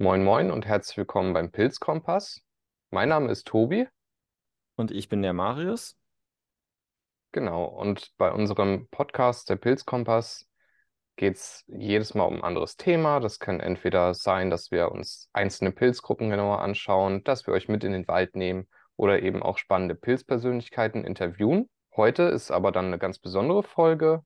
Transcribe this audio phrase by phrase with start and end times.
[0.00, 2.40] Moin Moin und herzlich willkommen beim Pilzkompass.
[2.90, 3.88] Mein Name ist Tobi,
[4.76, 5.96] Und ich bin der Marius.
[7.32, 10.46] genau, und bei unserem Podcast, der Pilzkompass,
[11.16, 13.18] geht es jedes Mal um ein anderes Thema.
[13.18, 17.82] Das kann entweder sein, dass wir uns einzelne Pilzgruppen genauer anschauen, dass wir euch mit
[17.82, 21.68] in den Wald nehmen oder eben auch spannende Pilzpersönlichkeiten interviewen.
[21.96, 24.22] Heute ist aber dann eine ganz besondere Folge.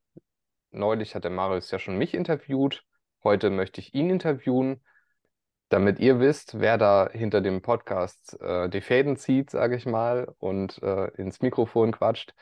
[0.70, 2.84] Neulich hat der Marius ja schon mich interviewt.
[3.24, 4.82] Heute möchte ich ihn interviewen.
[5.72, 10.34] Damit ihr wisst, wer da hinter dem Podcast äh, die Fäden zieht, sage ich mal,
[10.38, 12.34] und äh, ins Mikrofon quatscht.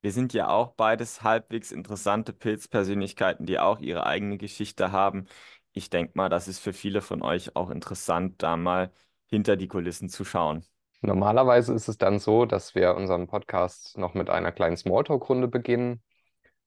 [0.00, 5.26] Wir sind ja auch beides halbwegs interessante Pilzpersönlichkeiten, die auch ihre eigene Geschichte haben.
[5.72, 8.90] Ich denke mal, das ist für viele von euch auch interessant, da mal
[9.26, 10.64] hinter die Kulissen zu schauen.
[11.02, 16.02] Normalerweise ist es dann so, dass wir unseren Podcast noch mit einer kleinen Smalltalk-Runde beginnen.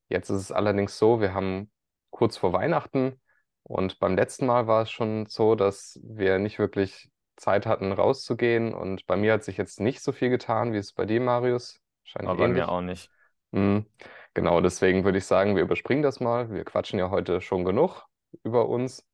[0.07, 1.71] Jetzt ist es allerdings so, wir haben
[2.11, 3.19] kurz vor Weihnachten
[3.69, 8.73] und beim letzten Mal war es schon so, dass wir nicht wirklich Zeit hatten, rauszugehen.
[8.73, 11.79] Und bei mir hat sich jetzt nicht so viel getan, wie es bei dir, Marius.
[12.03, 12.69] Wahrscheinlich Aber bei mir ähnlich.
[12.69, 13.11] auch nicht.
[13.51, 13.85] Mhm.
[14.33, 16.51] Genau, deswegen würde ich sagen, wir überspringen das mal.
[16.51, 18.05] Wir quatschen ja heute schon genug
[18.43, 19.05] über uns.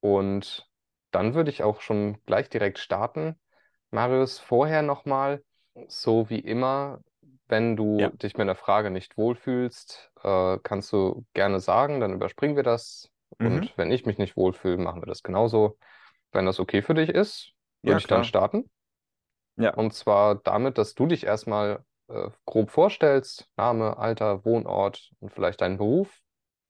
[0.00, 0.68] Und
[1.10, 3.38] dann würde ich auch schon gleich direkt starten.
[3.90, 5.42] Marius, vorher nochmal,
[5.88, 7.00] so wie immer,
[7.48, 8.08] wenn du Ja.
[8.10, 13.10] dich mit einer Frage nicht wohlfühlst, äh, kannst du gerne sagen, dann überspringen wir das.
[13.38, 13.68] Mhm.
[13.68, 15.78] Und wenn ich mich nicht wohlfühle, machen wir das genauso.
[16.32, 17.52] Wenn das okay für dich ist,
[17.84, 18.70] würde Ja, ich dann starten.
[19.56, 19.74] Ja.
[19.74, 25.60] Und zwar damit, dass du dich erstmal äh, grob vorstellst, Name, Alter, Wohnort und vielleicht
[25.60, 26.20] deinen Beruf.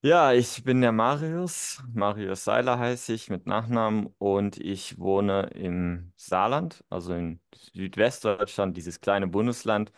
[0.02, 1.82] Ja, ich bin der Marius.
[1.92, 9.00] Marius Seiler heiße ich mit Nachnamen und ich wohne im Saarland, also in Südwestdeutschland, dieses
[9.02, 9.92] kleine Bundesland.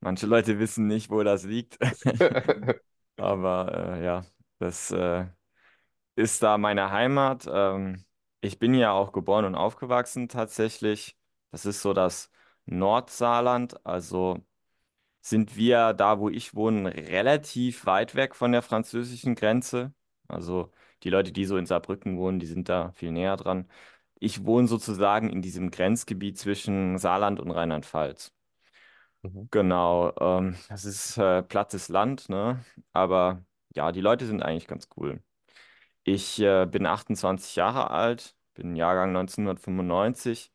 [0.00, 1.78] Manche Leute wissen nicht, wo das liegt.
[3.16, 4.24] Aber äh, ja,
[4.58, 5.26] das äh,
[6.16, 7.46] ist da meine Heimat.
[7.50, 8.04] Ähm,
[8.40, 11.16] ich bin ja auch geboren und aufgewachsen tatsächlich.
[11.50, 12.30] Das ist so das
[12.66, 13.84] Nordsaarland.
[13.86, 14.38] Also
[15.22, 19.94] sind wir da, wo ich wohne, relativ weit weg von der französischen Grenze.
[20.28, 20.72] Also
[21.02, 23.68] die Leute, die so in Saarbrücken wohnen, die sind da viel näher dran.
[24.20, 28.32] Ich wohne sozusagen in diesem Grenzgebiet zwischen Saarland und Rheinland-Pfalz.
[29.22, 29.48] Mhm.
[29.50, 32.64] Genau, ähm, das ist äh, plattes Land, ne?
[32.92, 33.44] Aber
[33.74, 35.22] ja, die Leute sind eigentlich ganz cool.
[36.04, 40.52] Ich äh, bin 28 Jahre alt, bin Jahrgang 1995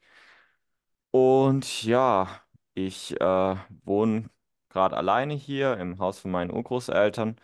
[1.12, 2.42] und ja,
[2.74, 3.56] ich äh,
[3.86, 4.30] wohne
[4.70, 7.38] gerade alleine hier im Haus von meinen Urgroßeltern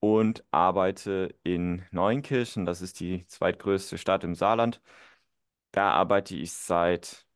[0.00, 4.82] und arbeite in Neunkirchen, das ist die zweitgrößte Stadt im Saarland.
[5.72, 7.26] Da arbeite ich seit,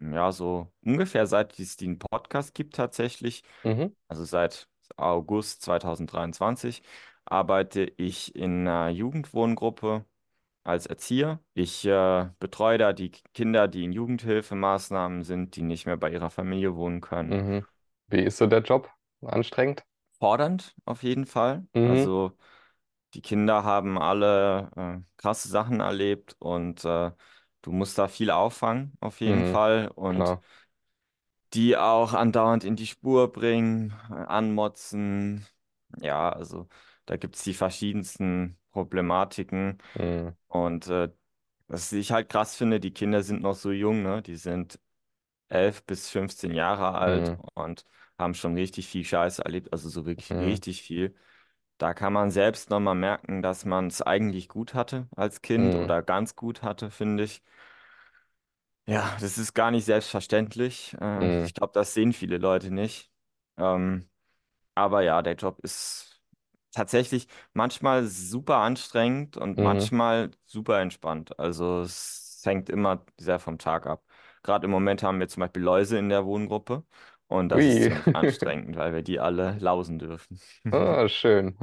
[0.00, 3.94] ja, so ungefähr seit es den Podcast gibt tatsächlich, Mhm.
[4.08, 6.82] also seit August 2023,
[7.26, 10.04] arbeite ich in einer Jugendwohngruppe
[10.64, 11.40] als Erzieher.
[11.54, 16.30] Ich äh, betreue da die Kinder, die in Jugendhilfemaßnahmen sind, die nicht mehr bei ihrer
[16.30, 17.38] Familie wohnen können.
[17.38, 17.66] Mhm.
[18.08, 18.90] Wie ist so der Job?
[19.22, 19.84] Anstrengend?
[20.18, 21.66] Fordernd auf jeden Fall.
[21.74, 21.76] Mhm.
[21.82, 22.36] Also
[23.14, 27.12] die Kinder haben alle äh, krasse Sachen erlebt und äh,
[27.62, 29.46] du musst da viel auffangen auf jeden Mhm.
[29.46, 30.42] Fall und Klar.
[31.54, 35.46] die auch andauernd in die Spur bringen, anmotzen.
[36.00, 36.68] Ja, also
[37.06, 39.78] da gibt es die verschiedensten Problematiken.
[39.98, 40.36] Mhm.
[40.48, 41.10] Und äh,
[41.68, 44.22] was ich halt krass finde, die Kinder sind noch so jung, ne?
[44.22, 44.80] Die sind
[45.48, 47.42] 11 bis 15 Jahre alt Mhm.
[47.54, 47.84] und
[48.18, 50.40] haben schon richtig viel Scheiße erlebt, also so wirklich Mhm.
[50.40, 51.14] richtig viel.
[51.78, 55.76] Da kann man selbst nochmal merken, dass man es eigentlich gut hatte als Kind Mhm.
[55.76, 57.42] oder ganz gut hatte, finde ich.
[58.88, 60.94] Ja, das ist gar nicht selbstverständlich.
[61.00, 63.10] Äh, ich glaube, das sehen viele Leute nicht.
[63.56, 64.08] Ähm,
[64.74, 66.15] aber ja, der Job ist
[66.76, 69.58] tatsächlich manchmal super anstrengend und Mhm.
[69.60, 71.38] manchmal super entspannt.
[71.38, 74.04] Also es hängt immer sehr vom Tag ab.
[74.42, 76.84] Gerade im Moment haben wir zum Beispiel Läuse in der Wohngruppe
[77.28, 77.82] und das ist Ui.
[77.82, 80.40] ziemlich anstrengend, weil wir die alle lausen dürfen.
[80.70, 81.56] Ah, schön.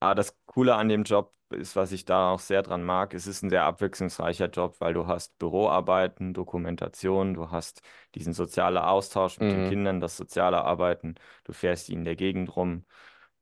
[0.00, 3.26] Aber das Coole an dem Job ist, was ich da auch sehr dran mag, es
[3.26, 7.82] ist ein sehr abwechslungsreicher Job, weil du hast Büroarbeiten, Dokumentation, du hast
[8.14, 9.64] diesen sozialen Austausch mit den Mhm.
[9.64, 11.14] Kindern, das soziale Arbeiten,
[11.44, 12.84] du fährst in der Gegend rum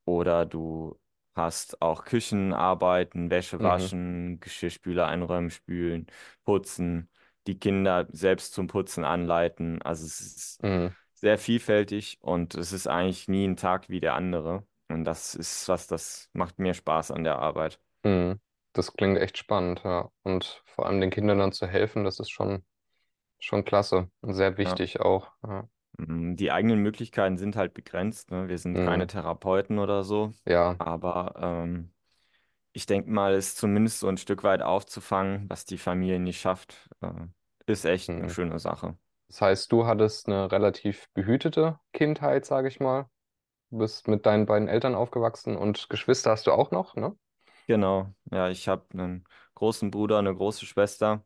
[0.04, 0.98] oder du
[1.34, 3.62] hast auch Küchenarbeiten, Wäsche Mhm.
[3.62, 6.06] waschen, Geschirrspüler einräumen, spülen,
[6.44, 7.10] putzen,
[7.46, 9.80] die Kinder selbst zum Putzen anleiten.
[9.82, 10.94] Also es ist Mhm.
[11.14, 14.66] sehr vielfältig und es ist eigentlich nie ein Tag wie der andere.
[14.88, 17.80] Und das ist was, das macht mir Spaß an der Arbeit.
[18.04, 18.40] Mhm.
[18.74, 20.10] Das klingt echt spannend, ja.
[20.22, 22.64] Und vor allem den Kindern dann zu helfen, das ist schon,
[23.40, 24.58] schon klasse und sehr Ja.
[24.58, 25.32] wichtig auch.
[25.44, 25.68] Ja.
[25.98, 28.48] Mm, Die eigenen Möglichkeiten sind halt begrenzt, ne?
[28.48, 29.08] Wir sind keine Mhm.
[29.08, 30.32] Therapeuten oder so.
[30.44, 30.78] Ja.
[30.78, 31.92] Aber ähm,
[32.72, 36.90] ich denke mal, ist zumindest so ein Stück weit aufzufangen, was die Familie nicht schafft,
[37.02, 37.12] äh,
[37.66, 38.96] ist echt eine schöne Sache.
[39.28, 43.08] Das heißt, du hattest eine relativ behütete Kindheit, sage ich mal.
[43.70, 47.16] Du bist mit deinen beiden Eltern aufgewachsen und Geschwister hast du auch noch, ne?
[47.68, 49.24] Genau, ja, ich habe einen
[49.54, 51.24] großen Bruder, eine große Schwester.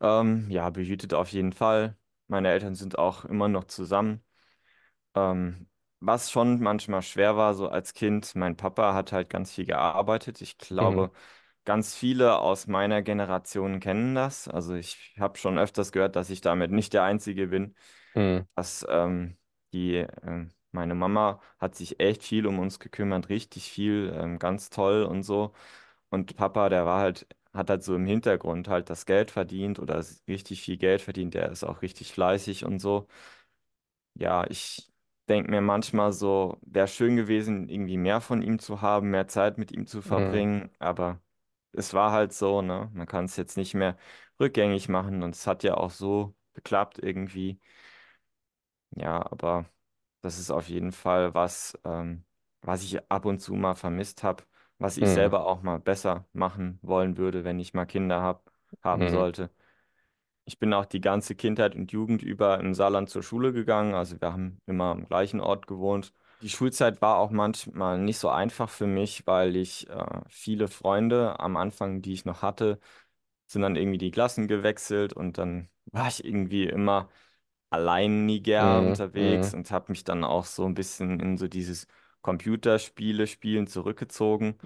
[0.00, 1.96] Ähm, ja, behütet auf jeden Fall.
[2.28, 4.24] Meine Eltern sind auch immer noch zusammen.
[5.14, 5.68] Ähm,
[6.00, 10.40] was schon manchmal schwer war, so als Kind, mein Papa hat halt ganz viel gearbeitet.
[10.42, 11.06] Ich Mhm.
[11.06, 11.12] glaube,
[11.64, 14.48] ganz viele aus meiner Generation kennen das.
[14.48, 17.74] Also ich habe schon öfters gehört, dass ich damit nicht der Einzige bin.
[18.14, 18.46] Mhm.
[18.56, 19.36] Dass ähm,
[19.72, 24.70] die, ähm, meine Mama hat sich echt viel um uns gekümmert, richtig viel, ähm, ganz
[24.70, 25.52] toll und so.
[26.10, 30.04] Und Papa, der war halt, hat halt so im Hintergrund halt das Geld verdient oder
[30.28, 31.34] richtig viel Geld verdient.
[31.34, 33.08] Der ist auch richtig fleißig und so.
[34.14, 34.90] Ja, ich
[35.28, 39.56] denke mir manchmal so, wäre schön gewesen, irgendwie mehr von ihm zu haben, mehr Zeit
[39.58, 40.42] mit ihm zu Mhm.
[40.42, 41.20] verbringen, aber
[41.72, 42.90] es war halt so, ne?
[42.94, 43.96] Man kann es jetzt nicht mehr
[44.40, 47.60] rückgängig machen und es hat ja auch so geklappt irgendwie.
[48.96, 49.66] Ja, aber
[50.22, 52.24] das ist auf jeden Fall was, ähm,
[52.62, 54.44] was ich ab und zu mal vermisst habe,
[54.78, 55.10] was ich Mhm.
[55.10, 58.52] selber auch mal besser machen wollen würde, wenn ich mal Kinder hab,
[58.82, 59.08] haben Mhm.
[59.08, 59.50] sollte.
[60.44, 63.94] Ich bin auch die ganze Kindheit und Jugend über im Saarland zur Schule gegangen.
[63.94, 66.12] Also wir haben immer am gleichen Ort gewohnt.
[66.42, 71.38] Die Schulzeit war auch manchmal nicht so einfach für mich, weil ich äh, viele Freunde
[71.38, 72.80] am Anfang, die ich noch hatte,
[73.46, 77.08] sind dann irgendwie die Klassen gewechselt und dann war ich irgendwie immer
[77.70, 78.84] alleiniger Mhm.
[78.84, 79.54] unterwegs Mhm.
[79.54, 81.86] und habe mich dann auch so ein bisschen in so dieses
[82.22, 84.56] Computerspiele spielen zurückgezogen.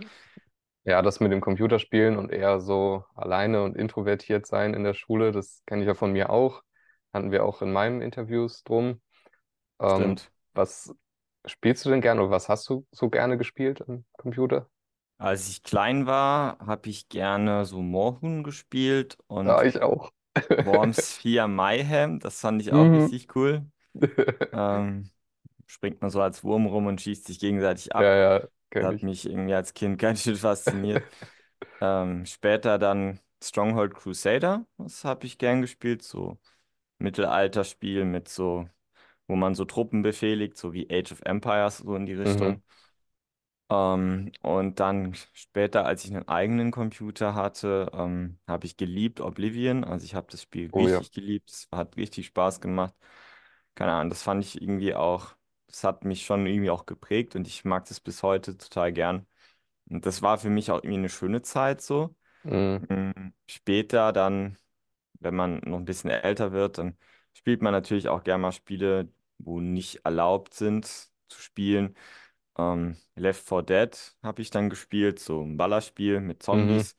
[0.85, 5.33] Ja, das mit dem Computerspielen und eher so alleine und introvertiert sein in der Schule,
[5.33, 6.63] das kenne ich ja von mir auch.
[7.13, 9.01] Hatten wir auch in meinen Interviews drum.
[9.81, 10.31] Ähm, Stimmt.
[10.55, 10.95] was
[11.47, 14.69] spielst du denn gerne oder was hast du so gerne gespielt am Computer?
[15.19, 20.11] Als ich klein war, habe ich gerne so Moorhuhn gespielt Ja, und ich auch.
[20.61, 22.21] Worms 4 Mayhem.
[22.21, 22.95] Das fand ich auch Mhm.
[22.95, 23.67] richtig cool.
[24.53, 25.11] Ähm,
[25.67, 28.17] springt man so als Wurm rum und schießt sich gegenseitig Ja, ab.
[28.17, 28.49] ja,
[28.81, 29.05] Das kenne hat ich.
[29.05, 31.07] mich irgendwie als Kind ganz schön fasziniert.
[31.81, 34.67] Ähm, später dann Stronghold Crusader.
[34.79, 36.03] Das habe ich gern gespielt.
[36.03, 36.39] So
[36.99, 38.69] Mittelalterspiel mit so,
[39.29, 42.55] wo man so Truppen befehligt, so wie Age of Empires, so in die Mhm.
[42.55, 42.63] Richtung.
[43.71, 49.85] Ähm, und dann später, als ich einen eigenen Computer hatte, ähm, habe ich geliebt Oblivion.
[49.85, 51.05] Also ich habe das Spiel Oh ja.
[51.05, 51.51] richtig geliebt.
[51.51, 52.95] Es hat richtig Spaß gemacht.
[53.75, 55.35] Keine Ahnung, das fand ich irgendwie auch,
[55.69, 59.27] das hat mich schon irgendwie auch geprägt und ich mag das bis heute total gern.
[59.91, 62.15] Und das war für mich auch irgendwie eine schöne Zeit so.
[62.45, 62.87] Mhm.
[62.89, 64.59] Mm, Später dann,
[65.21, 66.97] wenn man noch ein bisschen älter wird, dann
[67.35, 70.87] spielt man natürlich auch gerne mal Spiele, wo nicht erlaubt sind
[71.29, 71.97] zu spielen.
[72.59, 76.85] Ähm, Left 4 Dead habe ich dann gespielt, so ein Ballerspiel mit Mhm.
[76.85, 76.97] Zombies.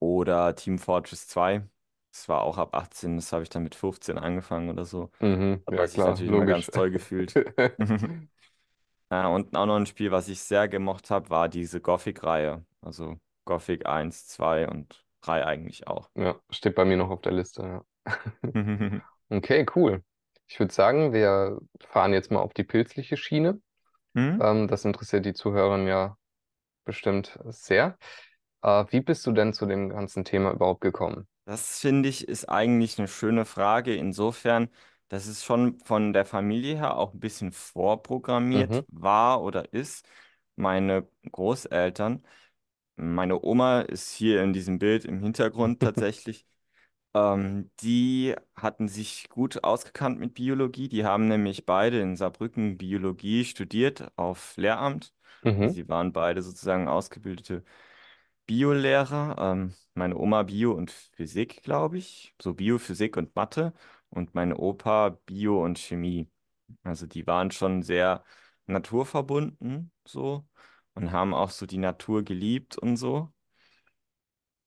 [0.00, 1.68] Oder Team Fortress 2.
[2.12, 5.10] Das war auch ab 18, das habe ich dann mit 15 angefangen oder so.
[5.20, 5.64] Mhm.
[5.66, 6.46] Hat man Ja, sich klar, natürlich immer logisch.
[6.46, 7.34] ganz toll gefühlt.
[9.10, 12.64] Äh, und auch noch ein Spiel, was ich sehr gemocht habe, war diese Gothic-Reihe.
[12.80, 16.10] Also Gothic 1, 2 und 3 eigentlich auch.
[16.16, 17.84] Ja, steht bei mir noch auf der Liste, ja.
[19.30, 20.02] Okay, cool.
[20.48, 23.60] Ich würde sagen, wir fahren jetzt mal auf die pilzliche Schiene.
[24.14, 24.40] Hm?
[24.40, 26.18] Ähm, das interessiert die Zuhörer ja
[26.84, 27.98] bestimmt sehr.
[28.62, 31.28] Äh, wie bist du denn zu dem ganzen Thema überhaupt gekommen?
[31.44, 34.70] Das finde ich ist eigentlich eine schöne Frage, insofern,
[35.08, 40.06] dass es schon von der Familie her auch ein bisschen vorprogrammiert Mhm, war oder ist.
[40.56, 42.24] Meine Großeltern,
[42.96, 46.46] meine Oma ist hier in diesem Bild im Hintergrund tatsächlich,
[47.14, 50.88] ähm, die hatten sich gut ausgekannt mit Biologie.
[50.88, 55.14] Die haben nämlich beide in Saarbrücken Biologie studiert auf Lehramt.
[55.44, 57.64] mhm, Sie waren beide sozusagen ausgebildete
[58.46, 63.72] Biolehrer, ähm, meine Oma Bio und Physik, glaube ich, so Bio, Physik und Mathe
[64.10, 66.30] und mein Opa Bio und Chemie.
[66.84, 68.24] Also die waren schon sehr
[68.66, 70.46] naturverbunden so
[70.94, 73.33] und haben auch so die Natur geliebt und so.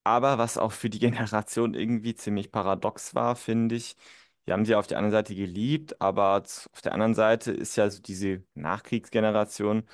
[0.04, 3.96] Aber was auch für die Generation irgendwie ziemlich paradox war, finde ich,
[4.46, 7.76] die haben sie auf der einen Seite geliebt, aber z- auf der anderen Seite ist
[7.76, 9.84] ja so diese Nachkriegsgeneration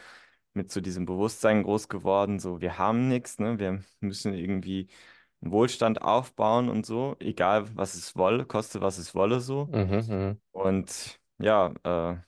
[0.54, 3.58] mit so diesem Bewusstsein groß geworden, so wir haben nichts, ne?
[3.58, 4.88] Wir müssen irgendwie
[5.42, 9.72] einen Wohlstand aufbauen und so, egal was es wolle, koste was es wolle so.
[9.72, 12.18] mhm, mhm, Und ja, äh,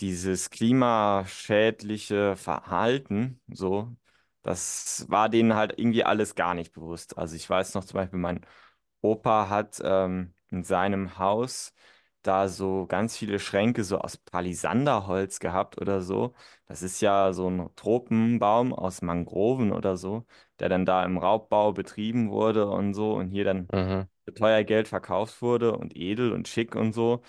[0.00, 3.94] dieses klimaschädliche Verhalten, so,
[4.44, 7.18] das war denen halt irgendwie alles gar nicht bewusst.
[7.18, 8.46] Also ich weiß noch zum Beispiel, mein
[9.02, 11.74] Opa hat ähm, in seinem Haus
[12.22, 16.34] da so ganz viele Schränke so aus Palisanderholz gehabt oder so.
[16.66, 20.26] Das ist ja so ein Tropenbaum aus Mangroven oder so,
[20.58, 24.08] der dann da im Raubbau betrieben wurde und so und hier dann Mhm.
[24.24, 27.22] für teuer Geld verkauft wurde und edel und schick und so.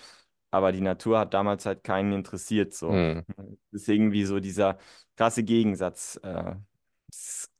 [0.50, 3.04] Aber die Natur hat damals halt keinen interessiert so.
[3.04, 3.24] Mhm.
[3.72, 4.78] Das ist irgendwie so dieser
[5.16, 6.18] krasse Gegensatz.
[6.22, 6.56] Äh,
[7.18, 7.50] ist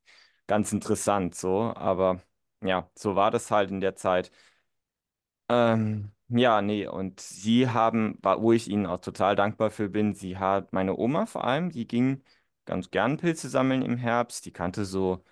[0.47, 2.23] ganz interessant so, aber
[2.63, 4.31] ja, so war das halt in der Zeit.
[5.49, 10.39] Ähm, ja, nee, und sie haben, wo ich ihnen auch total dankbar für bin, sie
[10.39, 12.23] hat, meine Oma vor allem, die ging
[12.65, 14.45] ganz gern Pilze sammeln im Herbst.
[14.45, 15.25] Die kannte so,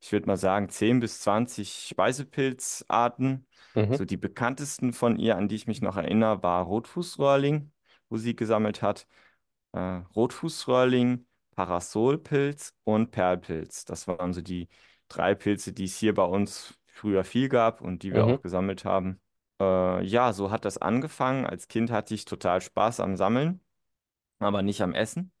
[0.00, 3.46] ich würde mal sagen, 10 bis 20 Speisepilzarten.
[3.74, 3.94] Mhm.
[3.94, 7.70] So die bekanntesten von ihr, an die ich mich noch erinnere, war Rotfußröhrling,
[8.08, 9.06] wo sie gesammelt hat.
[9.72, 11.26] Äh, Rotfußröhrling,
[11.58, 13.84] Parasolpilz und Perlpilz.
[13.84, 14.68] Das waren so die
[15.08, 18.26] drei Pilze, die es hier bei uns früher viel gab und die wir Mhm.
[18.26, 19.20] auch gesammelt haben.
[19.60, 21.46] Äh, ja, so hat das angefangen.
[21.46, 23.60] Als Kind hatte ich total Spaß am Sammeln,
[24.38, 25.32] aber nicht am Essen.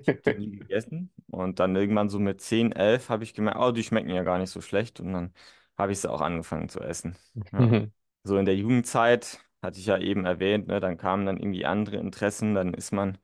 [0.00, 1.12] Ich habe nie gegessen.
[1.30, 4.38] Und dann irgendwann so mit 10, 11 habe ich gemerkt, oh, die schmecken ja gar
[4.38, 5.00] nicht so schlecht.
[5.00, 5.34] Und dann
[5.78, 7.16] habe ich sie auch angefangen zu essen.
[7.52, 7.70] Ja.
[7.70, 7.92] Mhm.
[8.24, 11.96] So in der Jugendzeit, hatte ich ja eben erwähnt, ne, dann kamen dann irgendwie andere
[11.98, 12.54] Interessen.
[12.54, 13.18] Dann ist man,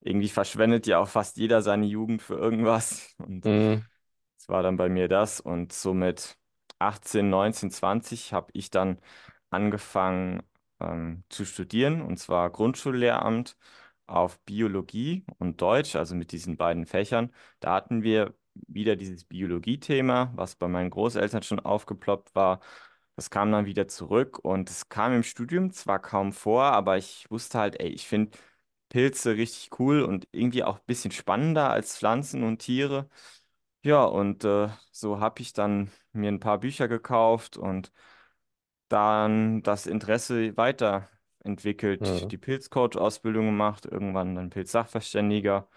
[0.00, 3.14] irgendwie verschwendet ja auch fast jeder seine Jugend für irgendwas.
[3.18, 3.88] Und Mhm.
[4.36, 5.40] das war dann bei mir das.
[5.40, 6.36] Und so mit
[6.78, 9.00] 18, 19, 20 habe ich dann
[9.50, 10.42] angefangen
[10.80, 13.56] ähm, zu studieren, und zwar Grundschullehramt
[14.06, 17.32] auf Biologie und Deutsch, also mit diesen beiden Fächern.
[17.60, 22.60] Da hatten wir wieder dieses Biologie-Thema, was bei meinen Großeltern schon aufgeploppt war.
[23.16, 27.26] Das kam dann wieder zurück und es kam im Studium zwar kaum vor, aber ich
[27.30, 28.30] wusste halt, ey, ich finde
[28.88, 33.08] Pilze richtig cool und irgendwie auch ein bisschen spannender als Pflanzen und Tiere.
[33.84, 37.92] Ja, und äh, so habe ich dann mir ein paar Bücher gekauft und
[38.88, 42.30] dann das Interesse weiterentwickelt, Mhm.
[42.30, 45.68] die Pilzcoach-Ausbildung gemacht, irgendwann dann Pilzsachverständiger.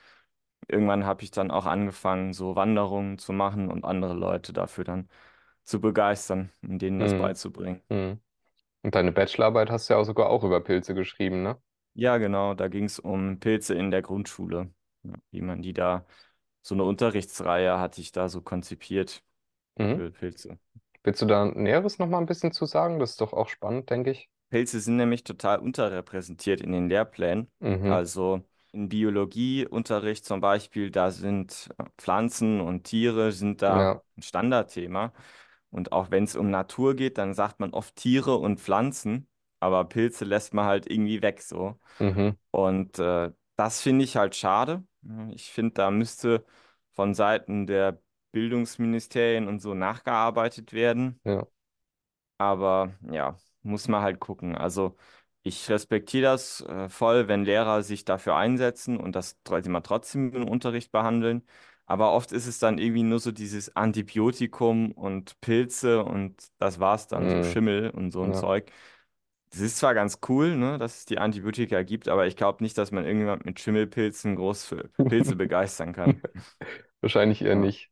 [0.68, 5.10] Irgendwann habe ich dann auch angefangen, so Wanderungen zu machen und andere Leute dafür dann
[5.64, 7.16] zu begeistern und denen das Mhm.
[7.16, 7.82] beizubringen.
[7.90, 8.22] Mhm.
[8.84, 11.62] Und deine Bachelorarbeit hast du ja auch sogar auch über Pilze geschrieben, ne?
[11.94, 16.06] Ja, genau, da ging es um Pilze in der Grundschule, ja, wie man die da,
[16.62, 19.24] so eine Unterrichtsreihe hatte ich da so konzipiert
[19.80, 19.98] Mhm.
[19.98, 20.60] für Pilze.
[21.04, 23.00] Willst du da Näheres noch mal ein bisschen zu sagen?
[23.00, 24.30] Das ist doch auch spannend, denke ich.
[24.50, 27.50] Pilze sind nämlich total unterrepräsentiert in den Lehrplänen.
[27.60, 28.02] Mhm.
[28.02, 28.44] Also
[28.74, 34.02] im Biologieunterricht zum Beispiel, da sind äh, Pflanzen und Tiere sind da Ja.
[34.18, 35.14] ein Standardthema.
[35.70, 39.28] Und auch wenn es um Natur geht, dann sagt man oft Tiere und Pflanzen,
[39.62, 41.80] aber Pilze lässt man halt irgendwie weg so.
[42.00, 42.36] Mhm.
[42.52, 44.84] Und äh, das finde ich halt schade.
[45.32, 46.46] Ich finde, da müsste
[46.92, 48.02] von Seiten der
[48.32, 51.22] Bildungsministerien und so nachgearbeitet werden.
[51.24, 51.46] Ja.
[52.38, 54.56] Aber ja, muss man halt gucken.
[54.56, 54.96] Also
[55.44, 60.48] ich respektiere das äh, voll, wenn Lehrer sich dafür einsetzen und das immer trotzdem im
[60.48, 61.44] Unterricht behandeln.
[61.86, 67.08] Aber oft ist es dann irgendwie nur so dieses Antibiotikum und Pilze und das war's
[67.08, 67.44] dann, so Mhm.
[67.44, 68.34] Schimmel und so ein Ja.
[68.34, 68.72] Zeug.
[69.52, 72.78] Das ist zwar ganz cool, ne, dass es die Antibiotika gibt, aber ich glaube nicht,
[72.78, 76.22] dass man irgendjemand mit Schimmelpilzen groß für Pilze begeistern kann.
[77.02, 77.90] Wahrscheinlich eher nicht.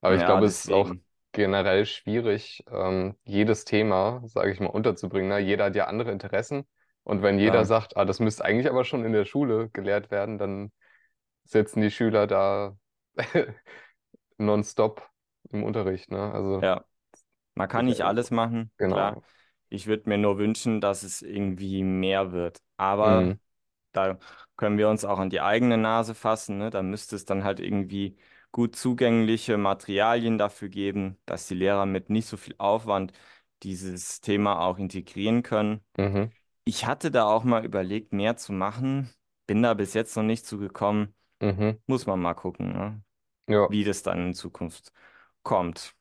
[0.00, 1.04] Aber ich ja glaube, es ist auch deswegen.
[1.32, 5.28] generell schwierig, ähm, jedes Thema, sage ich mal, unterzubringen.
[5.28, 5.38] Ne?
[5.40, 6.66] Jeder hat ja andere Interessen.
[7.04, 7.64] Und wenn jeder Klar.
[7.64, 10.72] sagt, ah, das müsste eigentlich aber schon in der Schule gelehrt werden, dann
[11.44, 12.76] sitzen die Schüler da
[14.38, 15.08] nonstop
[15.50, 16.10] im Unterricht.
[16.10, 16.32] Ne?
[16.32, 16.84] Also, Ja.
[17.54, 19.12] Man kann nicht sicher- alles machen, klar.
[19.12, 19.24] genau.
[19.68, 22.62] Ich würde mir nur wünschen, dass es irgendwie mehr wird.
[22.76, 23.38] Aber Mhm.
[23.92, 24.18] da
[24.56, 26.70] können wir uns auch an die eigene Nase fassen, ne?
[26.70, 28.16] Da müsste es dann halt irgendwie
[28.52, 33.12] gut zugängliche Materialien dafür geben, dass die Lehrer mit nicht so viel Aufwand
[33.62, 35.80] dieses Thema auch integrieren können.
[35.98, 36.30] Mhm.
[36.64, 39.10] Ich hatte da auch mal überlegt, mehr zu machen,
[39.46, 41.14] bin da bis jetzt noch nicht zugekommen.
[41.40, 41.78] Mhm.
[41.86, 43.02] Muss man mal gucken, ne?
[43.46, 43.68] Ja.
[43.68, 44.92] Wie das dann in Zukunft
[45.42, 45.94] kommt.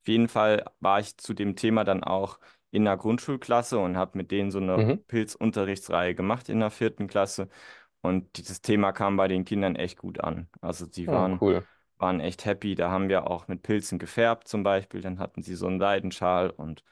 [0.00, 2.38] Auf jeden Fall war ich zu dem Thema dann auch
[2.74, 5.04] in der Grundschulklasse und habe mit denen so eine Mhm.
[5.08, 7.48] Pilzunterrichtsreihe gemacht in der vierten Klasse.
[8.02, 10.48] Und dieses Thema kam bei den Kindern echt gut an.
[10.60, 11.66] Also die Ja, waren, cool.
[11.98, 12.74] waren echt happy.
[12.74, 15.00] Da haben wir auch mit Pilzen gefärbt zum Beispiel.
[15.00, 16.84] Dann hatten sie so einen Seidenschal und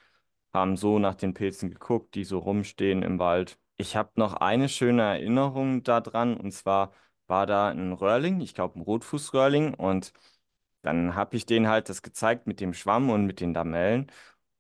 [0.53, 3.59] haben so nach den Pilzen geguckt, die so rumstehen im Wald.
[3.77, 6.93] Ich habe noch eine schöne Erinnerung daran und zwar
[7.27, 10.13] war da ein Röhrling, ich glaube ein Rotfußröhrling und
[10.83, 14.11] dann habe ich denen halt das gezeigt mit dem Schwamm und mit den Lamellen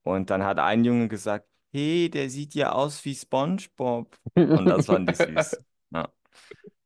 [0.05, 4.19] und dann hat ein Junge gesagt, hey, der sieht ja aus wie SpongeBob
[4.53, 5.63] und das fand ich süß.
[5.95, 6.11] Ja,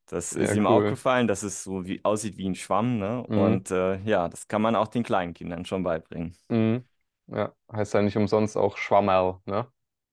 [0.06, 0.98] das ist Ja, ihm cool.
[1.06, 3.26] aufgefallen, dass es so wie aussieht wie ein Schwamm, ne?
[3.28, 3.66] Mhm.
[3.66, 6.36] Und äh, ja, das kann man auch den kleinen Kindern schon beibringen.
[6.48, 6.86] Mhm.
[7.28, 9.70] Ja, heißt ja nicht umsonst auch Schwammerl, ne?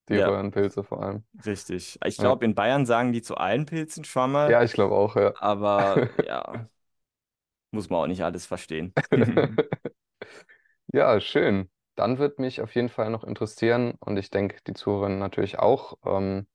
[0.10, 1.24] Die Ja, Röhrenpilze vor allem.
[1.45, 2.00] richtig.
[2.05, 5.15] Ich Ja, glaube, in Bayern sagen die zu allen Pilzen Schwammerl, ja ich glaube auch,
[5.15, 5.33] ja.
[5.33, 6.69] aber ja,
[7.72, 8.95] muss man auch nicht alles verstehen.
[10.93, 11.69] Ja, schön.
[11.96, 15.98] Dann wird mich auf jeden Fall noch interessieren und ich denke, die Zuhörer natürlich auch.
[16.06, 16.48] Ähm,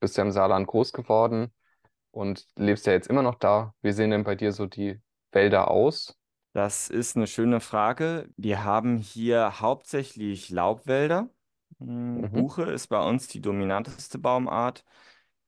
[0.00, 1.52] bist ja im Saarland groß geworden
[2.12, 3.74] und lebst ja jetzt immer noch da.
[3.82, 5.00] Wie sehen denn bei dir so die
[5.32, 6.18] Wälder aus?
[6.52, 8.28] Das ist eine schöne Frage.
[8.36, 11.30] Wir haben hier hauptsächlich Laubwälder.
[11.78, 14.84] Hm, Mhm, Buche ist bei uns die dominanteste Baumart.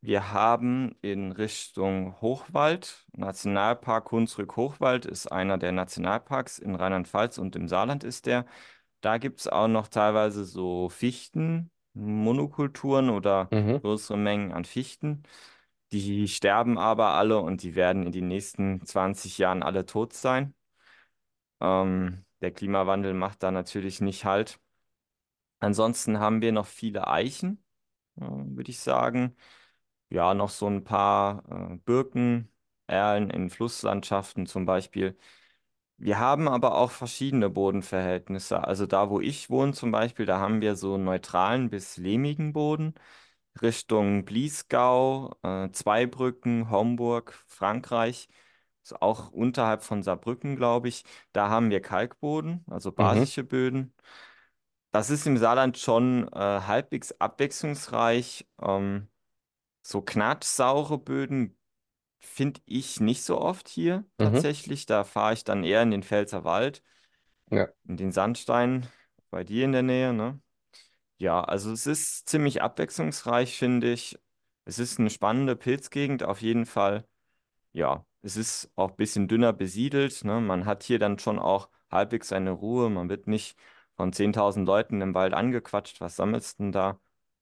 [0.01, 7.69] Wir haben in Richtung Hochwald, Nationalpark Hunsrück-Hochwald ist einer der Nationalparks in Rheinland-Pfalz und im
[7.69, 8.47] Saarland ist der.
[9.03, 15.25] Da gibt es auch noch teilweise so Fichten, Monokulturen oder mhm, größere Mengen an Fichten.
[15.93, 20.55] Die sterben aber alle und die werden in den nächsten 20 Jahren alle tot sein.
[21.61, 24.61] Ähm, der Klimawandel macht da natürlich nicht Halt.
[25.61, 27.65] Ansonsten haben wir noch viele Eichen,
[28.17, 29.37] äh, würde ich sagen.
[30.11, 31.45] Ja, noch so ein paar
[31.75, 32.51] äh, Birken,
[32.89, 35.19] Erlen in Flusslandschaften zum Beispiel.
[36.03, 38.65] Wir haben aber auch verschiedene Bodenverhältnisse.
[38.65, 42.95] Also da, wo ich wohne zum Beispiel, da haben wir so neutralen bis lehmigen Boden.
[43.63, 48.29] Richtung Bliesgau, äh, Zweibrücken, Homburg, Frankreich,
[48.83, 51.05] so auch unterhalb von Saarbrücken, glaube ich.
[51.33, 53.95] Da haben wir Kalkboden, also mhm, basische Böden.
[54.91, 58.49] Das ist im Saarland schon äh, halbwegs abwechslungsreich.
[58.61, 59.09] Ähm,
[59.83, 61.57] so knatschsaure Böden
[62.23, 64.87] finde ich nicht so oft hier mhm, tatsächlich.
[64.87, 66.83] Da fahre ich dann eher in den Pfälzerwald,
[67.51, 68.87] ja, in den Sandstein
[69.31, 70.41] bei dir in der Nähe, ne?
[71.19, 74.19] Ja, also es ist ziemlich abwechslungsreich, finde ich.
[74.67, 77.07] Es ist eine spannende Pilzgegend auf jeden Fall.
[77.73, 80.41] Ja, es ist auch ein bisschen dünner besiedelt, ne?
[80.41, 82.91] Man hat hier dann schon auch halbwegs seine Ruhe.
[82.91, 83.59] Man wird nicht
[83.97, 86.01] von 10.000 Leuten im Wald angequatscht.
[86.01, 87.01] Was sammelst du denn da?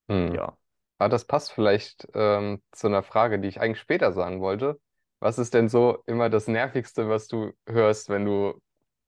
[0.09, 0.35] mhm.
[0.35, 0.57] Ja.
[1.01, 4.81] Aber das passt vielleicht ähm, zu einer Frage, die ich eigentlich später sagen wollte.
[5.21, 8.61] Was ist denn so immer das Nervigste, was du hörst, wenn du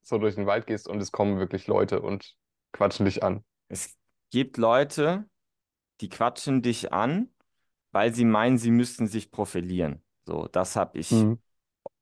[0.03, 2.37] so durch den Wald gehst und es kommen wirklich Leute und
[2.73, 3.45] quatschen dich an?
[3.69, 3.97] Es
[4.31, 5.29] gibt Leute,
[6.01, 7.31] die quatschen dich an,
[7.93, 10.05] weil sie meinen, sie müssten sich profilieren.
[10.27, 11.37] So, das habe ich Mhm.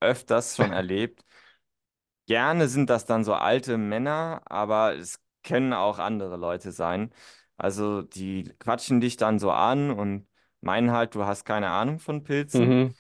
[0.00, 1.24] öfters schon erlebt.
[2.26, 7.12] Gerne sind das dann so alte Männer, aber es können auch andere Leute sein.
[7.61, 10.27] Also die quatschen dich dann so an und
[10.62, 12.75] meinen halt, du hast keine Ahnung von Pilzen.
[12.75, 12.94] Mhm.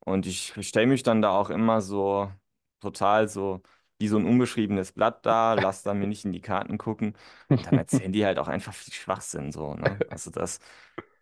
[0.00, 2.32] Und ich stelle mich dann da auch immer so
[2.80, 3.62] total so
[3.98, 7.16] wie so ein unbeschriebenes Blatt da, lass da mir nicht in die Karten gucken.
[7.56, 10.04] Und dann erzählen die halt auch einfach viel Schwachsinn so, ne?
[10.08, 10.58] Also das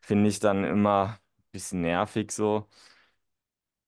[0.01, 2.69] finde ich dann immer ein bisschen nervig so.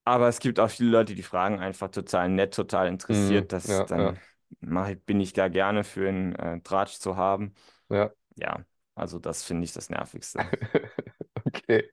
[0.03, 3.49] Aber es gibt auch viele Leute, die fragen einfach total nett, total Mhm.
[3.49, 3.51] interessiert.
[3.51, 4.17] Das, Ja, ja, dann
[4.59, 7.53] mach, ich- bin ich da gerne für einen äh, Tratsch zu haben.
[7.89, 8.13] ja.
[8.35, 10.39] Ja, also das finde ich das Nervigste.
[11.47, 11.89] Okay,